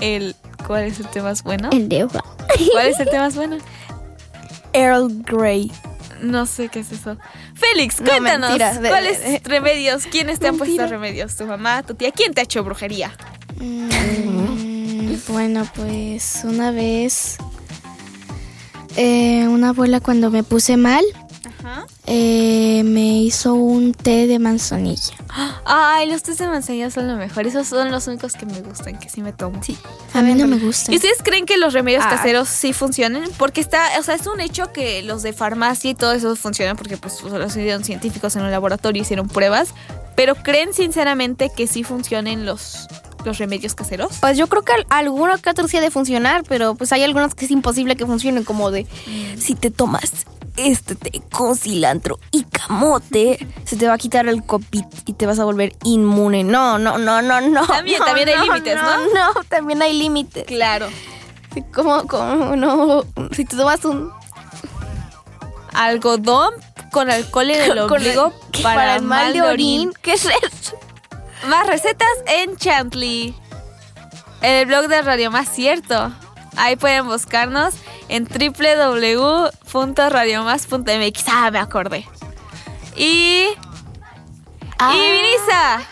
El, 0.00 0.34
¿Cuál 0.66 0.84
es 0.84 0.98
el 0.98 1.06
té 1.08 1.22
más 1.22 1.42
bueno? 1.44 1.70
El 1.72 1.88
de 1.88 2.04
hoja. 2.04 2.24
¿Cuál 2.72 2.86
es 2.88 2.98
el 2.98 3.08
té 3.08 3.18
más 3.18 3.34
bueno? 3.36 3.58
Earl 4.72 5.22
Grey. 5.22 5.70
No 6.22 6.46
sé 6.46 6.68
qué 6.68 6.80
es 6.80 6.92
eso. 6.92 7.16
Félix, 7.54 8.00
No, 8.00 8.08
cuéntanos. 8.08 8.58
de- 8.58 8.88
¿Cuáles 8.88 9.20
de- 9.22 9.40
remedios? 9.44 10.06
¿Quiénes 10.06 10.38
te 10.38 10.48
han 10.48 10.56
puesto 10.58 10.86
remedios? 10.86 11.36
¿Tu 11.36 11.44
mamá, 11.46 11.82
tu 11.82 11.94
tía? 11.94 12.10
¿Quién 12.10 12.32
te 12.34 12.40
ha 12.40 12.44
hecho 12.44 12.64
brujería? 12.64 13.12
Mm, 13.60 15.14
bueno, 15.28 15.66
pues 15.74 16.40
una 16.44 16.70
vez 16.70 17.36
eh, 18.96 19.46
una 19.48 19.70
abuela 19.70 20.00
cuando 20.00 20.30
me 20.30 20.42
puse 20.42 20.76
mal 20.76 21.04
Ajá. 21.60 21.86
eh, 22.06 22.82
me 22.84 23.18
hizo 23.22 23.54
un 23.54 23.92
té 23.94 24.26
de 24.26 24.38
manzanilla. 24.38 25.14
Ay, 25.64 26.08
los 26.10 26.22
tés 26.22 26.38
de 26.38 26.46
manzanilla 26.46 26.90
son 26.90 27.08
lo 27.08 27.16
mejor. 27.16 27.46
Esos 27.46 27.66
son 27.66 27.90
los 27.90 28.06
únicos 28.06 28.34
que 28.34 28.46
me 28.46 28.60
gustan, 28.60 28.98
que 28.98 29.08
sí 29.08 29.20
me 29.22 29.32
tomo. 29.32 29.62
Sí. 29.62 29.76
A 30.14 30.22
mí 30.22 30.34
no 30.34 30.46
me 30.46 30.58
gusta. 30.58 30.92
¿Y 30.92 30.96
ustedes 30.96 31.18
creen 31.22 31.44
que 31.46 31.56
los 31.58 31.72
remedios 31.72 32.04
Ah. 32.06 32.10
caseros 32.10 32.48
sí 32.48 32.72
funcionan? 32.72 33.24
Porque 33.38 33.60
está, 33.60 33.82
o 33.98 34.02
sea, 34.02 34.14
es 34.14 34.26
un 34.26 34.40
hecho 34.40 34.72
que 34.72 35.02
los 35.02 35.22
de 35.22 35.32
farmacia 35.32 35.90
y 35.90 35.94
todo 35.94 36.12
eso 36.12 36.34
funcionan 36.36 36.76
porque 36.76 36.96
pues 36.96 37.22
los 37.22 37.50
hicieron 37.56 37.84
científicos 37.84 38.36
en 38.36 38.42
un 38.42 38.50
laboratorio, 38.50 39.02
hicieron 39.02 39.28
pruebas. 39.28 39.70
Pero 40.14 40.34
¿creen 40.36 40.72
sinceramente 40.72 41.50
que 41.54 41.66
sí 41.66 41.82
funcionen 41.84 42.46
los, 42.46 42.88
los 43.26 43.36
remedios 43.38 43.74
caseros? 43.74 44.12
Pues 44.20 44.38
yo 44.38 44.46
creo 44.46 44.62
que 44.62 44.72
al- 44.72 44.86
alguno 44.88 45.36
que 45.38 45.50
otro 45.50 45.68
sí 45.68 45.76
ha 45.76 45.80
de 45.82 45.90
funcionar, 45.90 46.44
pero 46.48 46.74
pues 46.74 46.92
hay 46.92 47.02
algunos 47.02 47.34
que 47.34 47.44
es 47.44 47.50
imposible 47.50 47.96
que 47.96 48.06
funcionen, 48.06 48.44
como 48.44 48.70
de 48.70 48.86
si 49.38 49.54
te 49.54 49.70
tomas 49.70 50.12
este 50.56 50.94
té 50.94 51.20
con 51.30 51.54
cilantro 51.54 52.18
y 52.32 52.44
camote, 52.44 53.46
se 53.66 53.76
te 53.76 53.86
va 53.86 53.92
a 53.94 53.98
quitar 53.98 54.26
el 54.26 54.42
COVID 54.42 54.84
y 55.04 55.12
te 55.12 55.26
vas 55.26 55.38
a 55.38 55.44
volver 55.44 55.74
inmune. 55.84 56.44
No, 56.44 56.78
no, 56.78 56.96
no, 56.96 57.20
no, 57.20 57.40
no. 57.42 57.66
También- 57.66 57.98
no, 57.98 58.06
también 58.06 58.28
hay 58.30 58.38
límites, 58.48 58.76
¿no? 58.82 58.96
No, 59.14 59.44
también 59.50 59.82
hay 59.82 59.92
límites. 59.92 60.44
Claro. 60.46 60.86
Como, 61.74 62.06
como, 62.06 62.56
no, 62.56 63.04
si 63.32 63.44
te 63.44 63.56
tomas 63.56 63.84
un... 63.84 64.10
Algodón 65.74 66.54
con 66.90 67.10
alcohol 67.10 67.50
en 67.50 67.70
el 67.72 67.78
ombligo 67.80 68.32
para, 68.62 68.96
el 68.96 69.02
mal 69.02 69.32
de 69.32 69.42
orín. 69.42 69.92
¿Qué 70.00 70.14
es 70.14 70.24
eso? 70.24 70.78
Más 71.44 71.66
recetas 71.66 72.08
en 72.26 72.56
Chantley. 72.56 73.34
En 74.40 74.52
el 74.52 74.66
blog 74.66 74.88
de 74.88 75.02
Radio 75.02 75.30
Más 75.30 75.48
Cierto. 75.48 76.12
Ahí 76.56 76.76
pueden 76.76 77.06
buscarnos 77.06 77.74
en 78.08 78.24
www.radiomás.mx. 78.24 81.24
Ah, 81.28 81.50
me 81.50 81.58
acordé. 81.58 82.08
Y. 82.96 83.48
Y 84.78 85.10
Vinisa. 85.10 85.82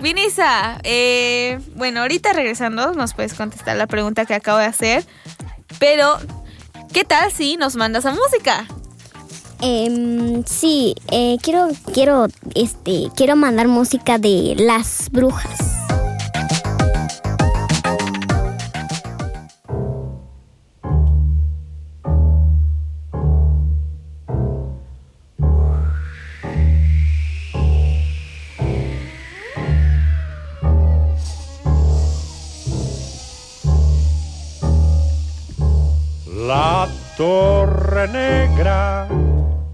Vinisa. 0.00 0.78
eh, 0.84 1.60
bueno, 1.74 2.00
ahorita 2.00 2.32
regresando 2.32 2.92
nos 2.92 3.14
puedes 3.14 3.34
contestar 3.34 3.76
la 3.76 3.86
pregunta 3.86 4.26
que 4.26 4.34
acabo 4.34 4.58
de 4.58 4.66
hacer. 4.66 5.04
Pero, 5.78 6.18
¿qué 6.92 7.04
tal 7.04 7.32
si 7.32 7.56
nos 7.56 7.76
mandas 7.76 8.04
a 8.06 8.12
música? 8.12 8.66
Em, 9.60 10.44
sí, 10.44 10.94
eh, 11.10 11.36
quiero, 11.42 11.68
quiero, 11.92 12.26
este, 12.54 13.10
quiero 13.16 13.36
mandar 13.36 13.68
música 13.68 14.18
de 14.18 14.54
las 14.58 15.10
brujas. 15.10 15.58
La 36.46 36.88
torre 37.16 38.08
negra 38.08 39.08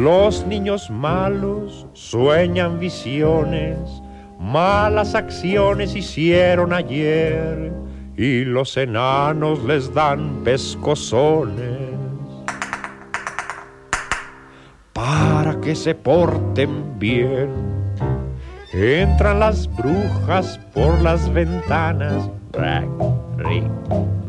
Los 0.00 0.46
niños 0.46 0.88
malos 0.88 1.86
sueñan 1.92 2.80
visiones, 2.80 3.76
malas 4.38 5.14
acciones 5.14 5.94
hicieron 5.94 6.72
ayer 6.72 7.70
y 8.16 8.46
los 8.46 8.78
enanos 8.78 9.62
les 9.64 9.92
dan 9.92 10.42
pescozones 10.42 11.80
para 14.94 15.60
que 15.60 15.74
se 15.74 15.94
porten 15.94 16.98
bien. 16.98 17.50
Entran 18.72 19.40
las 19.40 19.68
brujas 19.76 20.58
por 20.72 20.98
las 21.02 21.30
ventanas, 21.30 22.30
rack, 22.52 22.88
rick, 23.36 23.64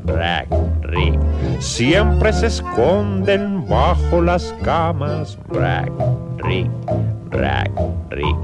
rack, 0.05 0.49
rick. 0.81 1.17
Siempre 1.59 2.33
se 2.33 2.47
esconden 2.47 3.60
bajo 3.71 4.21
las 4.21 4.53
camas, 4.63 5.37
rack, 5.47 5.89
rick, 6.43 6.69
rack, 7.29 7.71
rick. 8.09 8.35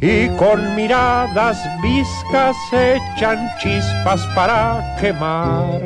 Y 0.00 0.28
con 0.36 0.74
miradas 0.74 1.56
viscas 1.80 2.56
echan 2.72 3.48
chispas 3.60 4.26
para 4.34 4.96
quemar 5.00 5.80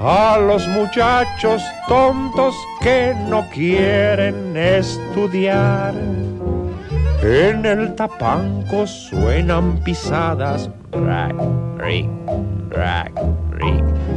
a 0.00 0.38
los 0.38 0.66
muchachos 0.68 1.62
tontos 1.88 2.54
que 2.80 3.14
no 3.28 3.44
quieren 3.52 4.56
estudiar. 4.56 5.94
En 7.22 7.66
el 7.66 7.96
tapanco 7.96 8.86
suenan 8.86 9.76
pisadas, 9.82 10.70
rack, 10.92 11.34
rick, 11.78 12.08
rack. 12.70 13.12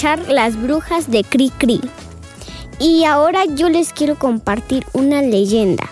Las 0.00 0.54
Brujas 0.62 1.10
de 1.10 1.24
Cri 1.24 1.50
Cri. 1.50 1.80
Y 2.78 3.02
ahora 3.02 3.46
yo 3.46 3.68
les 3.68 3.92
quiero 3.92 4.16
compartir 4.16 4.86
una 4.92 5.22
leyenda, 5.22 5.90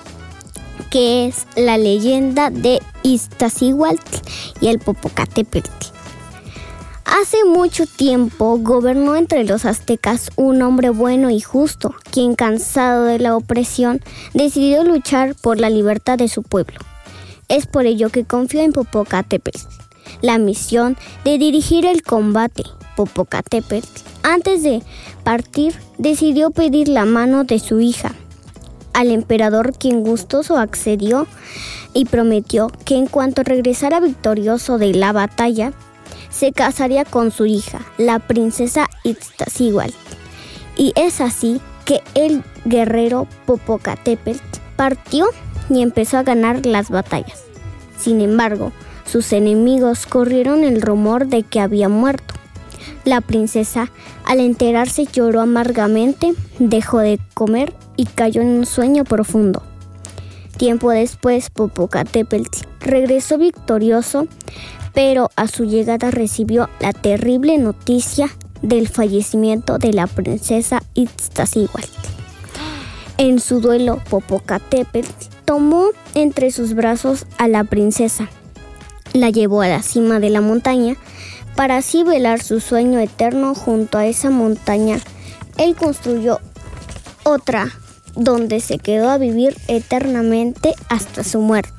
que 0.90 1.26
es 1.26 1.48
la 1.56 1.76
leyenda 1.76 2.50
de 2.50 2.80
Iztaccíhuatl 3.02 4.18
y 4.60 4.68
el 4.68 4.78
Popocatépetl. 4.78 5.68
Hace 7.04 7.38
mucho 7.46 7.84
tiempo 7.86 8.58
gobernó 8.58 9.16
entre 9.16 9.42
los 9.42 9.64
aztecas 9.64 10.30
un 10.36 10.62
hombre 10.62 10.90
bueno 10.90 11.28
y 11.30 11.40
justo, 11.40 11.92
quien 12.12 12.36
cansado 12.36 13.06
de 13.06 13.18
la 13.18 13.36
opresión 13.36 14.00
decidió 14.34 14.84
luchar 14.84 15.34
por 15.34 15.58
la 15.58 15.68
libertad 15.68 16.16
de 16.16 16.28
su 16.28 16.44
pueblo. 16.44 16.78
Es 17.48 17.66
por 17.66 17.86
ello 17.86 18.10
que 18.10 18.24
confió 18.24 18.60
en 18.60 18.72
Popocatépetl 18.72 19.58
la 20.22 20.38
misión 20.38 20.96
de 21.24 21.38
dirigir 21.38 21.84
el 21.84 22.02
combate. 22.02 22.62
Popocatépetl, 22.96 23.86
antes 24.22 24.62
de 24.62 24.82
partir, 25.22 25.74
decidió 25.98 26.50
pedir 26.50 26.88
la 26.88 27.04
mano 27.04 27.44
de 27.44 27.58
su 27.58 27.80
hija 27.80 28.14
al 28.96 29.10
emperador, 29.10 29.74
quien 29.78 30.02
gustoso 30.02 30.56
accedió 30.56 31.26
y 31.92 32.06
prometió 32.06 32.72
que 32.86 32.96
en 32.96 33.06
cuanto 33.06 33.42
regresara 33.42 34.00
victorioso 34.00 34.78
de 34.78 34.94
la 34.94 35.12
batalla, 35.12 35.74
se 36.30 36.52
casaría 36.52 37.04
con 37.04 37.30
su 37.30 37.44
hija, 37.44 37.80
la 37.98 38.18
princesa 38.18 38.86
Iztaccíhuatl. 39.04 39.92
Y 40.78 40.92
es 40.96 41.20
así 41.20 41.60
que 41.84 42.00
el 42.14 42.42
guerrero 42.64 43.26
Popocatépetl 43.44 44.40
partió 44.76 45.26
y 45.68 45.82
empezó 45.82 46.16
a 46.16 46.22
ganar 46.22 46.64
las 46.64 46.88
batallas. 46.88 47.44
Sin 47.98 48.22
embargo, 48.22 48.72
sus 49.04 49.32
enemigos 49.32 50.06
corrieron 50.06 50.64
el 50.64 50.80
rumor 50.80 51.26
de 51.26 51.42
que 51.42 51.60
había 51.60 51.88
muerto. 51.90 52.34
La 53.06 53.20
princesa, 53.20 53.92
al 54.24 54.40
enterarse, 54.40 55.06
lloró 55.06 55.40
amargamente, 55.40 56.34
dejó 56.58 56.98
de 56.98 57.20
comer 57.34 57.72
y 57.96 58.04
cayó 58.04 58.42
en 58.42 58.48
un 58.48 58.66
sueño 58.66 59.04
profundo. 59.04 59.62
Tiempo 60.56 60.90
después, 60.90 61.48
Popocatépetl 61.50 62.66
regresó 62.80 63.38
victorioso, 63.38 64.26
pero 64.92 65.30
a 65.36 65.46
su 65.46 65.66
llegada 65.66 66.10
recibió 66.10 66.68
la 66.80 66.92
terrible 66.92 67.58
noticia 67.58 68.28
del 68.60 68.88
fallecimiento 68.88 69.78
de 69.78 69.92
la 69.92 70.08
princesa 70.08 70.82
Iztaccíhuatl. 70.94 71.88
En 73.18 73.38
su 73.38 73.60
duelo, 73.60 74.00
Popocatépetl 74.10 75.08
tomó 75.44 75.90
entre 76.14 76.50
sus 76.50 76.74
brazos 76.74 77.26
a 77.38 77.46
la 77.46 77.62
princesa, 77.62 78.28
la 79.12 79.30
llevó 79.30 79.62
a 79.62 79.68
la 79.68 79.82
cima 79.82 80.18
de 80.18 80.30
la 80.30 80.40
montaña 80.40 80.96
para 81.56 81.78
así 81.78 82.04
velar 82.04 82.42
su 82.42 82.60
sueño 82.60 82.98
eterno 83.00 83.54
junto 83.54 83.98
a 83.98 84.06
esa 84.06 84.30
montaña. 84.30 84.98
Él 85.56 85.74
construyó 85.74 86.38
otra 87.24 87.72
donde 88.14 88.60
se 88.60 88.78
quedó 88.78 89.10
a 89.10 89.18
vivir 89.18 89.56
eternamente 89.66 90.74
hasta 90.88 91.24
su 91.24 91.40
muerte. 91.40 91.72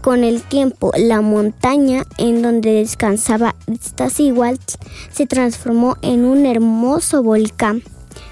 Con 0.00 0.22
el 0.22 0.42
tiempo, 0.42 0.92
la 0.96 1.20
montaña 1.20 2.04
en 2.16 2.40
donde 2.40 2.72
descansaba 2.72 3.56
Iztaccíhuatl 3.66 4.74
se 5.10 5.26
transformó 5.26 5.96
en 6.00 6.24
un 6.24 6.46
hermoso 6.46 7.24
volcán 7.24 7.82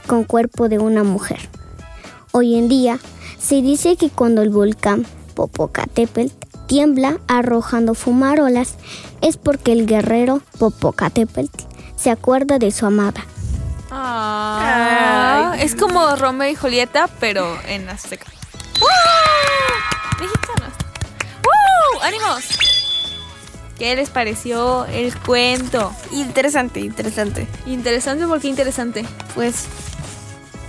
con 0.07 0.23
cuerpo 0.23 0.69
de 0.69 0.79
una 0.79 1.03
mujer. 1.03 1.41
Hoy 2.31 2.57
en 2.57 2.69
día, 2.69 3.01
se 3.39 3.61
dice 3.61 3.97
que 3.97 4.09
cuando 4.09 4.43
el 4.43 4.51
volcán 4.51 5.05
Popocatépetl 5.35 6.44
tiembla 6.67 7.19
arrojando 7.29 7.95
fumarolas 7.95 8.75
es 9.21 9.37
porque 9.37 9.73
el 9.73 9.87
guerrero 9.87 10.41
Popocatépetl 10.59 11.63
se 11.97 12.11
acuerda 12.11 12.59
de 12.59 12.71
su 12.71 12.87
amada. 12.87 13.25
Ah, 13.91 15.55
es 15.59 15.75
como 15.75 16.17
Romeo 16.17 16.51
y 16.51 16.55
Julieta, 16.55 17.09
pero 17.21 17.57
en 17.69 17.89
azteca. 17.89 18.27
¡Uh! 18.81 20.21
Mexicanos. 20.21 20.73
¡Uh! 21.45 22.01
¡Ánimos! 22.03 22.45
¿Qué 23.79 23.97
les 23.97 24.11
pareció 24.11 24.85
el 24.87 25.17
cuento? 25.21 25.93
Interesante, 26.13 26.81
interesante. 26.81 27.47
Interesante, 27.67 28.27
¿por 28.27 28.41
qué 28.41 28.49
interesante? 28.49 29.05
Pues, 29.35 29.67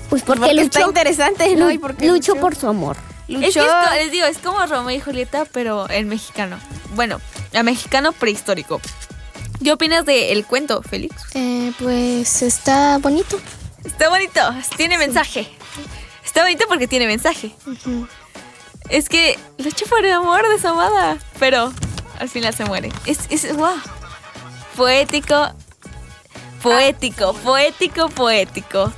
Pues 0.09 0.23
porque, 0.23 0.41
porque 0.41 0.61
está 0.61 0.79
luchó, 0.79 0.89
interesante, 0.89 1.55
¿no? 1.55 1.65
lu- 1.65 1.71
Y 1.71 1.77
porque 1.77 2.07
luchó 2.07 2.35
por 2.35 2.55
su 2.55 2.67
amor. 2.67 2.97
Es 3.27 3.53
que 3.53 3.59
es 3.61 3.65
co- 3.65 3.93
les 3.95 4.11
digo, 4.11 4.25
es 4.27 4.37
como 4.37 4.65
Romeo 4.65 4.95
y 4.95 4.99
Julieta, 4.99 5.45
pero 5.51 5.89
en 5.89 6.07
mexicano. 6.07 6.57
Bueno, 6.93 7.19
a 7.53 7.63
mexicano 7.63 8.11
prehistórico. 8.11 8.79
¿Qué 9.63 9.71
opinas 9.71 10.05
del 10.05 10.45
cuento, 10.45 10.81
Félix? 10.83 11.15
Eh, 11.33 11.71
pues 11.79 12.41
está 12.41 12.97
bonito. 12.99 13.39
Está 13.83 14.09
bonito, 14.09 14.41
tiene 14.77 14.97
mensaje. 14.97 15.49
Está 16.23 16.41
bonito 16.43 16.65
porque 16.67 16.87
tiene 16.87 17.07
mensaje. 17.07 17.55
Es 18.89 19.09
que 19.09 19.39
lucha 19.57 19.85
por 19.87 20.03
el 20.05 20.11
amor 20.11 20.47
de 20.49 20.59
su 20.59 20.67
amada, 20.67 21.17
pero 21.39 21.71
al 22.19 22.29
final 22.29 22.53
se 22.53 22.65
muere. 22.65 22.91
Es, 23.05 23.19
es 23.29 23.55
wow. 23.55 23.75
Poético, 24.75 25.51
poético, 26.61 27.33
poético, 27.33 28.09
poético. 28.09 28.91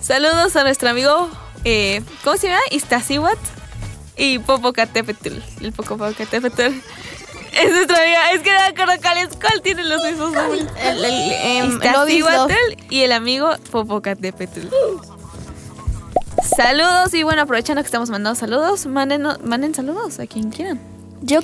Saludos 0.00 0.56
a 0.56 0.64
nuestro 0.64 0.90
amigo, 0.90 1.30
eh, 1.64 2.02
¿cómo 2.24 2.36
se 2.36 2.48
llama? 2.48 2.60
Iztaccíhuatl 2.70 3.38
y 4.16 4.38
Popocatépetl. 4.38 5.38
El 5.60 5.72
Popocatépetl. 5.72 6.62
Es 7.52 7.70
nuestra 7.70 7.98
amiga. 7.98 8.30
Es 8.32 8.40
que 8.40 8.50
no 8.50 8.58
me 8.58 8.64
acuerdo 8.64 9.02
cuál 9.02 9.18
es 9.18 9.28
cuál 9.36 9.62
tiene 9.62 9.84
los 9.84 10.02
mismos 10.02 10.32
nombres. 10.32 10.66
El, 10.82 11.04
el, 11.04 11.32
em, 11.32 11.80
y 12.88 13.00
el 13.02 13.12
amigo 13.12 13.50
Popocatépetl. 13.70 14.68
Saludos 16.56 17.14
y 17.14 17.22
bueno, 17.22 17.42
aprovechando 17.42 17.82
que 17.82 17.86
estamos 17.86 18.10
mandando 18.10 18.38
saludos, 18.38 18.86
manden, 18.86 19.26
manden 19.44 19.74
saludos 19.74 20.18
a 20.18 20.26
quien 20.26 20.50
quieran. 20.50 20.80
Yo 21.20 21.40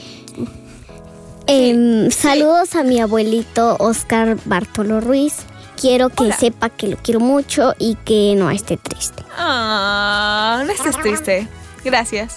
Em, 1.50 2.10
Saludos 2.10 2.74
a 2.74 2.82
mi 2.82 3.00
abuelito 3.00 3.76
Oscar 3.78 4.36
Bartolo 4.44 5.00
Ruiz. 5.00 5.46
Quiero 5.80 6.10
que 6.10 6.24
Hola. 6.24 6.36
sepa 6.36 6.68
que 6.68 6.88
lo 6.88 6.98
quiero 6.98 7.20
mucho 7.20 7.74
y 7.78 7.94
que 7.94 8.34
no 8.36 8.50
esté 8.50 8.76
triste. 8.76 9.24
Ah, 9.34 10.62
no 10.66 10.70
estés 10.70 10.98
triste. 10.98 11.48
Gracias. 11.84 12.36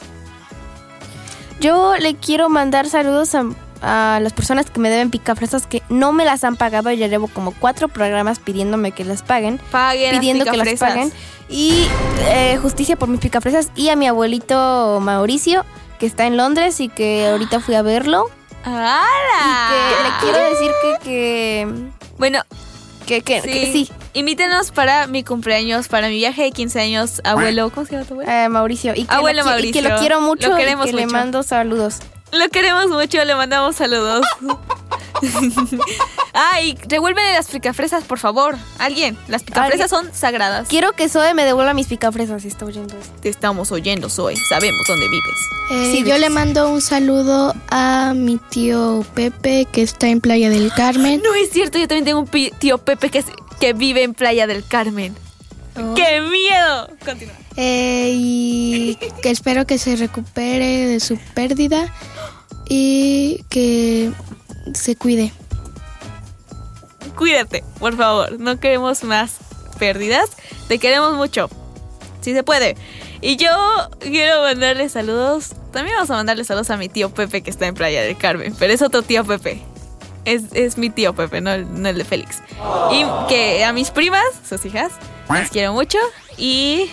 Yo 1.61 1.95
le 1.97 2.15
quiero 2.15 2.49
mandar 2.49 2.89
saludos 2.89 3.35
a, 3.35 3.45
a 3.81 4.19
las 4.19 4.33
personas 4.33 4.71
que 4.71 4.79
me 4.79 4.89
deben 4.89 5.11
picafresas 5.11 5.67
que 5.67 5.83
no 5.89 6.11
me 6.11 6.25
las 6.25 6.43
han 6.43 6.55
pagado. 6.55 6.91
Ya 6.91 7.05
llevo 7.05 7.27
como 7.27 7.51
cuatro 7.51 7.87
programas 7.87 8.39
pidiéndome 8.39 8.91
que 8.91 9.05
las 9.05 9.21
paguen. 9.21 9.59
Paguen 9.71 10.19
pidiendo 10.19 10.43
las 10.43 10.51
que 10.51 10.57
las 10.57 10.79
paguen. 10.79 11.13
Y 11.49 11.87
eh, 12.29 12.57
justicia 12.59 12.95
por 12.95 13.09
mis 13.09 13.19
picafresas. 13.19 13.69
Y 13.75 13.89
a 13.89 13.95
mi 13.95 14.07
abuelito 14.07 14.99
Mauricio, 15.01 15.63
que 15.99 16.07
está 16.07 16.25
en 16.25 16.35
Londres 16.35 16.79
y 16.79 16.89
que 16.89 17.27
ahorita 17.27 17.59
fui 17.59 17.75
a 17.75 17.83
verlo. 17.83 18.25
¡Hala! 18.63 19.69
Y 19.69 19.93
que 19.93 20.03
le 20.03 20.15
quiero 20.19 20.49
decir 20.49 20.71
que... 20.81 21.03
que 21.03 21.67
Bueno, 22.17 22.41
que, 23.05 23.21
que- 23.21 23.41
sí. 23.41 23.47
que 23.49 23.71
sí, 23.71 23.89
Invítenos 24.13 24.71
para 24.71 25.07
mi 25.07 25.23
cumpleaños, 25.23 25.87
para 25.87 26.07
mi 26.09 26.15
viaje 26.15 26.43
de 26.43 26.51
15 26.51 26.81
años, 26.81 27.21
abuelo. 27.23 27.69
¿Cómo 27.69 27.85
se 27.85 27.93
llama 27.93 28.05
tu 28.05 28.13
abuelo? 28.15 28.29
eh, 28.31 28.49
Mauricio. 28.49 28.93
Y 28.95 29.05
que, 29.05 29.13
Abuelo 29.13 29.43
lo, 29.43 29.51
qui- 29.51 29.67
y 29.67 29.71
que 29.71 29.81
Mauricio. 29.81 29.89
lo 29.89 29.99
quiero 29.99 30.21
mucho 30.21 30.49
Lo 30.49 30.57
queremos 30.57 30.87
y 30.87 30.89
que 30.89 30.95
le 30.97 31.03
mucho. 31.05 31.15
mando 31.15 31.43
saludos. 31.43 31.99
Lo 32.31 32.49
queremos 32.49 32.87
mucho, 32.87 33.23
le 33.25 33.35
mandamos 33.35 33.75
saludos. 33.75 34.25
Ay, 36.33 36.77
revuélvele 36.87 37.33
las 37.33 37.47
picafresas, 37.47 38.03
por 38.05 38.17
favor. 38.19 38.55
Alguien, 38.79 39.17
las 39.27 39.43
picafresas 39.43 39.89
son 39.89 40.09
sagradas. 40.13 40.67
Quiero 40.67 40.93
que 40.93 41.09
Zoe 41.09 41.33
me 41.33 41.43
devuelva 41.43 41.73
mis 41.73 41.87
picafresas 41.87 42.41
si 42.41 42.47
está 42.47 42.65
oyendo 42.65 42.97
esto. 42.97 43.13
Te 43.21 43.29
estamos 43.29 43.71
oyendo, 43.71 44.09
Zoe. 44.09 44.35
Sabemos 44.49 44.81
dónde 44.87 45.07
vives. 45.09 45.35
Eh, 45.71 45.91
Sí, 45.97 46.03
yo 46.09 46.17
le 46.17 46.29
mando 46.29 46.69
un 46.69 46.81
saludo 46.81 47.53
a 47.69 48.13
mi 48.15 48.37
tío 48.37 49.05
Pepe 49.13 49.67
que 49.71 49.81
está 49.81 50.07
en 50.07 50.21
Playa 50.21 50.49
del 50.49 50.71
Carmen. 50.75 51.21
No 51.23 51.33
es 51.35 51.49
cierto, 51.51 51.77
yo 51.77 51.87
también 51.87 52.05
tengo 52.05 52.19
un 52.21 52.27
pi- 52.27 52.51
tío 52.59 52.77
Pepe 52.77 53.09
que, 53.09 53.19
es- 53.19 53.25
que 53.59 53.73
vive 53.73 54.03
en 54.03 54.13
Playa 54.13 54.47
del 54.47 54.65
Carmen. 54.65 55.15
Oh. 55.77 55.93
¡Qué 55.93 56.21
miedo! 56.21 56.89
Continúa. 57.05 57.35
Eh, 57.57 58.11
y 58.15 58.97
que 59.21 59.29
espero 59.29 59.65
que 59.67 59.77
se 59.77 59.95
recupere 59.97 60.87
de 60.87 60.99
su 61.01 61.17
pérdida 61.33 61.93
y 62.73 63.43
que 63.49 64.11
se 64.73 64.95
cuide. 64.95 65.33
Cuídate, 67.17 67.63
por 67.79 67.97
favor. 67.97 68.39
No 68.39 68.59
queremos 68.61 69.03
más 69.03 69.37
pérdidas. 69.77 70.29
Te 70.69 70.79
queremos 70.79 71.13
mucho. 71.15 71.49
Si 72.21 72.33
se 72.33 72.43
puede. 72.43 72.77
Y 73.19 73.35
yo 73.35 73.49
quiero 73.99 74.41
mandarle 74.43 74.87
saludos. 74.87 75.49
También 75.73 75.95
vamos 75.97 76.09
a 76.11 76.15
mandarle 76.15 76.45
saludos 76.45 76.69
a 76.69 76.77
mi 76.77 76.87
tío 76.87 77.13
Pepe 77.13 77.41
que 77.41 77.49
está 77.49 77.67
en 77.67 77.75
Playa 77.75 78.01
del 78.03 78.17
Carmen. 78.17 78.55
Pero 78.57 78.71
es 78.71 78.81
otro 78.81 79.01
tío 79.01 79.25
Pepe. 79.25 79.61
Es, 80.23 80.43
es 80.53 80.77
mi 80.77 80.89
tío 80.89 81.13
Pepe, 81.13 81.41
no, 81.41 81.51
el- 81.51 81.81
no 81.81 81.89
el 81.89 81.97
de 81.97 82.05
Félix. 82.05 82.37
Y 82.91 83.03
que 83.27 83.65
a 83.65 83.73
mis 83.73 83.91
primas, 83.91 84.23
sus 84.47 84.63
hijas, 84.65 84.93
las 85.27 85.49
quiero 85.49 85.73
mucho. 85.73 85.97
Y 86.37 86.89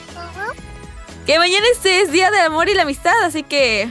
que 1.27 1.39
mañana 1.39 1.65
este 1.73 2.01
es 2.03 2.11
Día 2.11 2.31
del 2.33 2.41
Amor 2.41 2.69
y 2.69 2.75
la 2.75 2.83
Amistad. 2.83 3.15
Así 3.23 3.43
que 3.45 3.89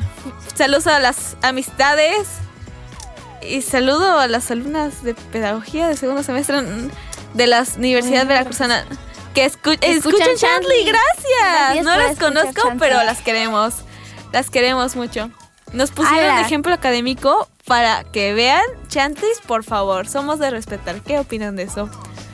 saludos 0.58 0.88
a 0.88 1.00
las 1.00 1.38
amistades. 1.42 2.28
Y 3.42 3.62
saludo 3.62 4.20
a 4.20 4.28
las 4.28 4.50
alumnas 4.52 5.04
de 5.04 5.14
pedagogía 5.14 5.88
de 5.88 5.96
segundo 5.96 6.24
semestre 6.24 6.62
de 7.34 7.48
la 7.48 7.64
Universidad 7.78 8.26
Veracruzana 8.26 8.84
que 9.34 9.46
escu- 9.46 9.78
escuchan, 9.82 10.36
Chantley. 10.36 10.86
Gracias. 10.86 11.86
No 11.86 11.96
las 11.96 12.18
conozco, 12.18 12.52
Chantley. 12.54 12.80
pero 12.80 13.04
las 13.04 13.22
queremos. 13.22 13.76
Las 14.34 14.50
queremos 14.50 14.96
mucho. 14.96 15.30
Nos 15.72 15.92
pusieron 15.92 16.36
de 16.38 16.42
ejemplo 16.42 16.74
académico 16.74 17.48
para 17.66 18.04
que 18.06 18.34
vean 18.34 18.64
Chantleys, 18.88 19.40
por 19.42 19.64
favor. 19.64 20.08
Somos 20.08 20.40
de 20.40 20.50
respetar. 20.50 21.00
¿Qué 21.02 21.20
opinan 21.20 21.56
de 21.56 21.64
eso? 21.64 21.90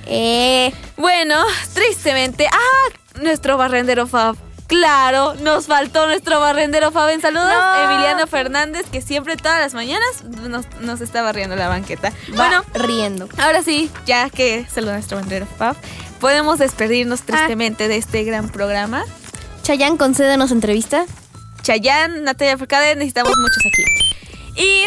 Eh, 0.06 0.74
Bueno, 0.98 1.36
tristemente. 1.74 2.48
¡Ah! 2.52 3.20
Nuestro 3.22 3.58
barrendero 3.58 4.08
Fab. 4.08 4.36
Claro, 4.80 5.36
nos 5.36 5.68
faltó 5.68 6.08
nuestro 6.08 6.40
barrendero 6.40 6.92
Fab 6.92 7.10
en 7.10 7.22
saludos. 7.22 7.48
No. 7.54 7.84
Emiliano 7.92 8.26
Fernández, 8.26 8.86
que 8.92 9.02
siempre 9.02 9.38
todas 9.38 9.60
las 9.60 9.74
mañanas 9.76 10.24
nos, 10.24 10.66
nos 10.82 11.00
está 11.00 11.22
barriendo 11.22 11.56
la 11.56 11.68
banqueta. 11.70 12.12
bueno, 12.36 12.64
Bueno, 12.74 12.88
riendo. 12.88 13.30
ahora 13.38 13.62
sí, 13.62 13.92
ya 14.08 14.30
que 14.32 14.66
saluda 14.74 14.94
nuestro 14.94 15.18
barrendero 15.18 15.46
Fab, 15.58 15.76
podemos 16.20 16.58
despedirnos 16.58 17.22
Ah. 17.22 17.24
tristemente 17.28 17.88
de 17.88 17.98
este 17.98 18.24
gran 18.24 18.50
programa. 18.50 19.04
Chayanne, 19.62 19.98
concédenos 19.98 20.52
entrevista. 20.52 21.06
Chayán, 21.62 22.24
Natalia 22.24 22.58
Furcade, 22.58 22.96
necesitamos 22.96 23.34
muchos 23.38 23.64
aquí. 23.66 24.62
Y 24.62 24.86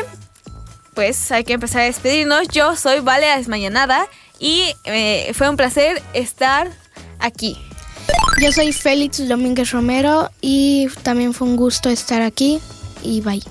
pues 0.95 1.30
hay 1.30 1.45
que 1.45 1.53
empezar 1.53 1.82
a 1.82 1.84
despedirnos. 1.84 2.49
Yo 2.49 2.74
soy 2.76 3.01
Vale 3.01 3.26
Desmañanada 3.37 4.07
y 4.39 4.74
eh, 4.84 5.30
fue 5.34 5.49
un 5.49 5.57
placer 5.57 6.03
estar 6.12 6.68
aquí. 7.20 7.62
Yo 8.39 8.53
soy 8.53 8.72
Félix 8.72 9.26
Domínguez 9.26 9.70
Romero 9.70 10.30
y 10.43 10.89
también 11.03 11.32
fue 11.32 11.49
un 11.49 11.57
gusto 11.57 11.89
estar 11.89 12.20
aquí 12.20 12.61
y 13.03 13.22
bye. 13.22 13.43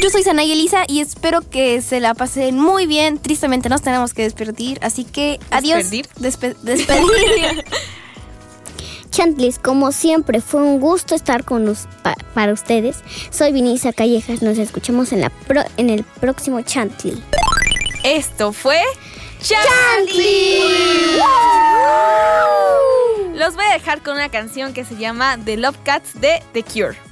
Yo 0.00 0.10
soy 0.10 0.22
Sanay 0.22 0.52
Elisa 0.52 0.84
y 0.86 1.00
espero 1.00 1.40
que 1.40 1.82
se 1.82 2.00
la 2.00 2.14
pasen 2.14 2.56
muy 2.56 2.86
bien. 2.86 3.18
Tristemente 3.18 3.68
nos 3.68 3.82
tenemos 3.82 4.14
que 4.14 4.22
despedir, 4.22 4.78
así 4.82 5.04
que 5.04 5.40
adiós. 5.50 5.78
¿Despedir? 5.78 6.08
Despe 6.18 6.54
despedir. 6.62 7.64
Chantlis, 9.10 9.58
como 9.58 9.90
siempre, 9.92 10.40
fue 10.40 10.62
un 10.62 10.78
gusto 10.78 11.14
estar 11.14 11.44
con 11.44 11.64
los, 11.64 11.88
para 12.34 12.52
ustedes. 12.52 12.98
Soy 13.30 13.52
Vinisa 13.52 13.92
Callejas, 13.92 14.42
nos 14.42 14.58
escuchamos 14.58 15.12
en, 15.12 15.22
la 15.22 15.30
pro 15.30 15.62
en 15.78 15.90
el 15.90 16.04
próximo 16.04 16.60
Chantlis. 16.60 17.18
Esto 18.04 18.52
fue 18.52 18.80
Chantley. 19.48 21.20
Los 23.34 23.54
voy 23.54 23.64
a 23.66 23.74
dejar 23.74 24.02
con 24.02 24.14
una 24.14 24.28
canción 24.28 24.72
que 24.72 24.84
se 24.84 24.96
llama 24.96 25.38
The 25.44 25.56
Love 25.56 25.76
Cats 25.84 26.20
de 26.20 26.42
The 26.52 26.64
Cure. 26.64 27.05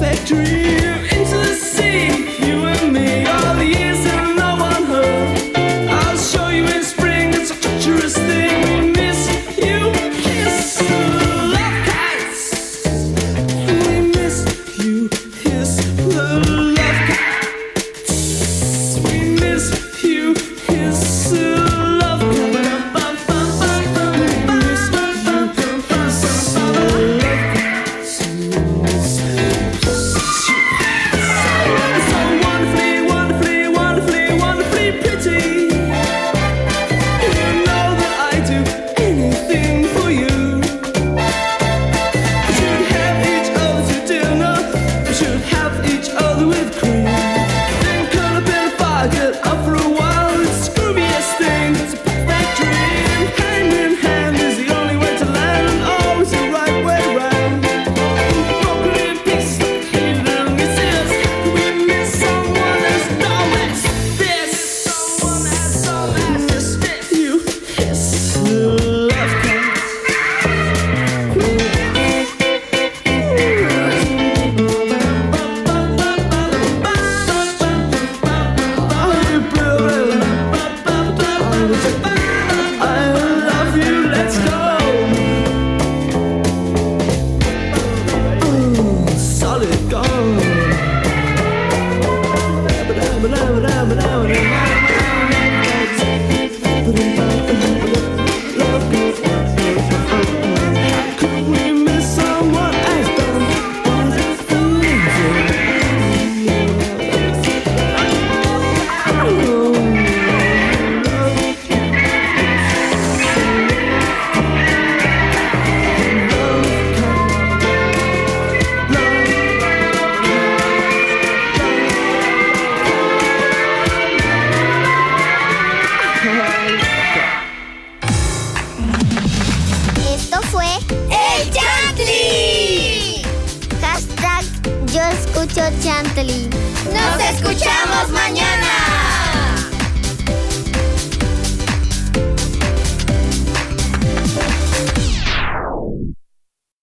factory. 0.00 0.69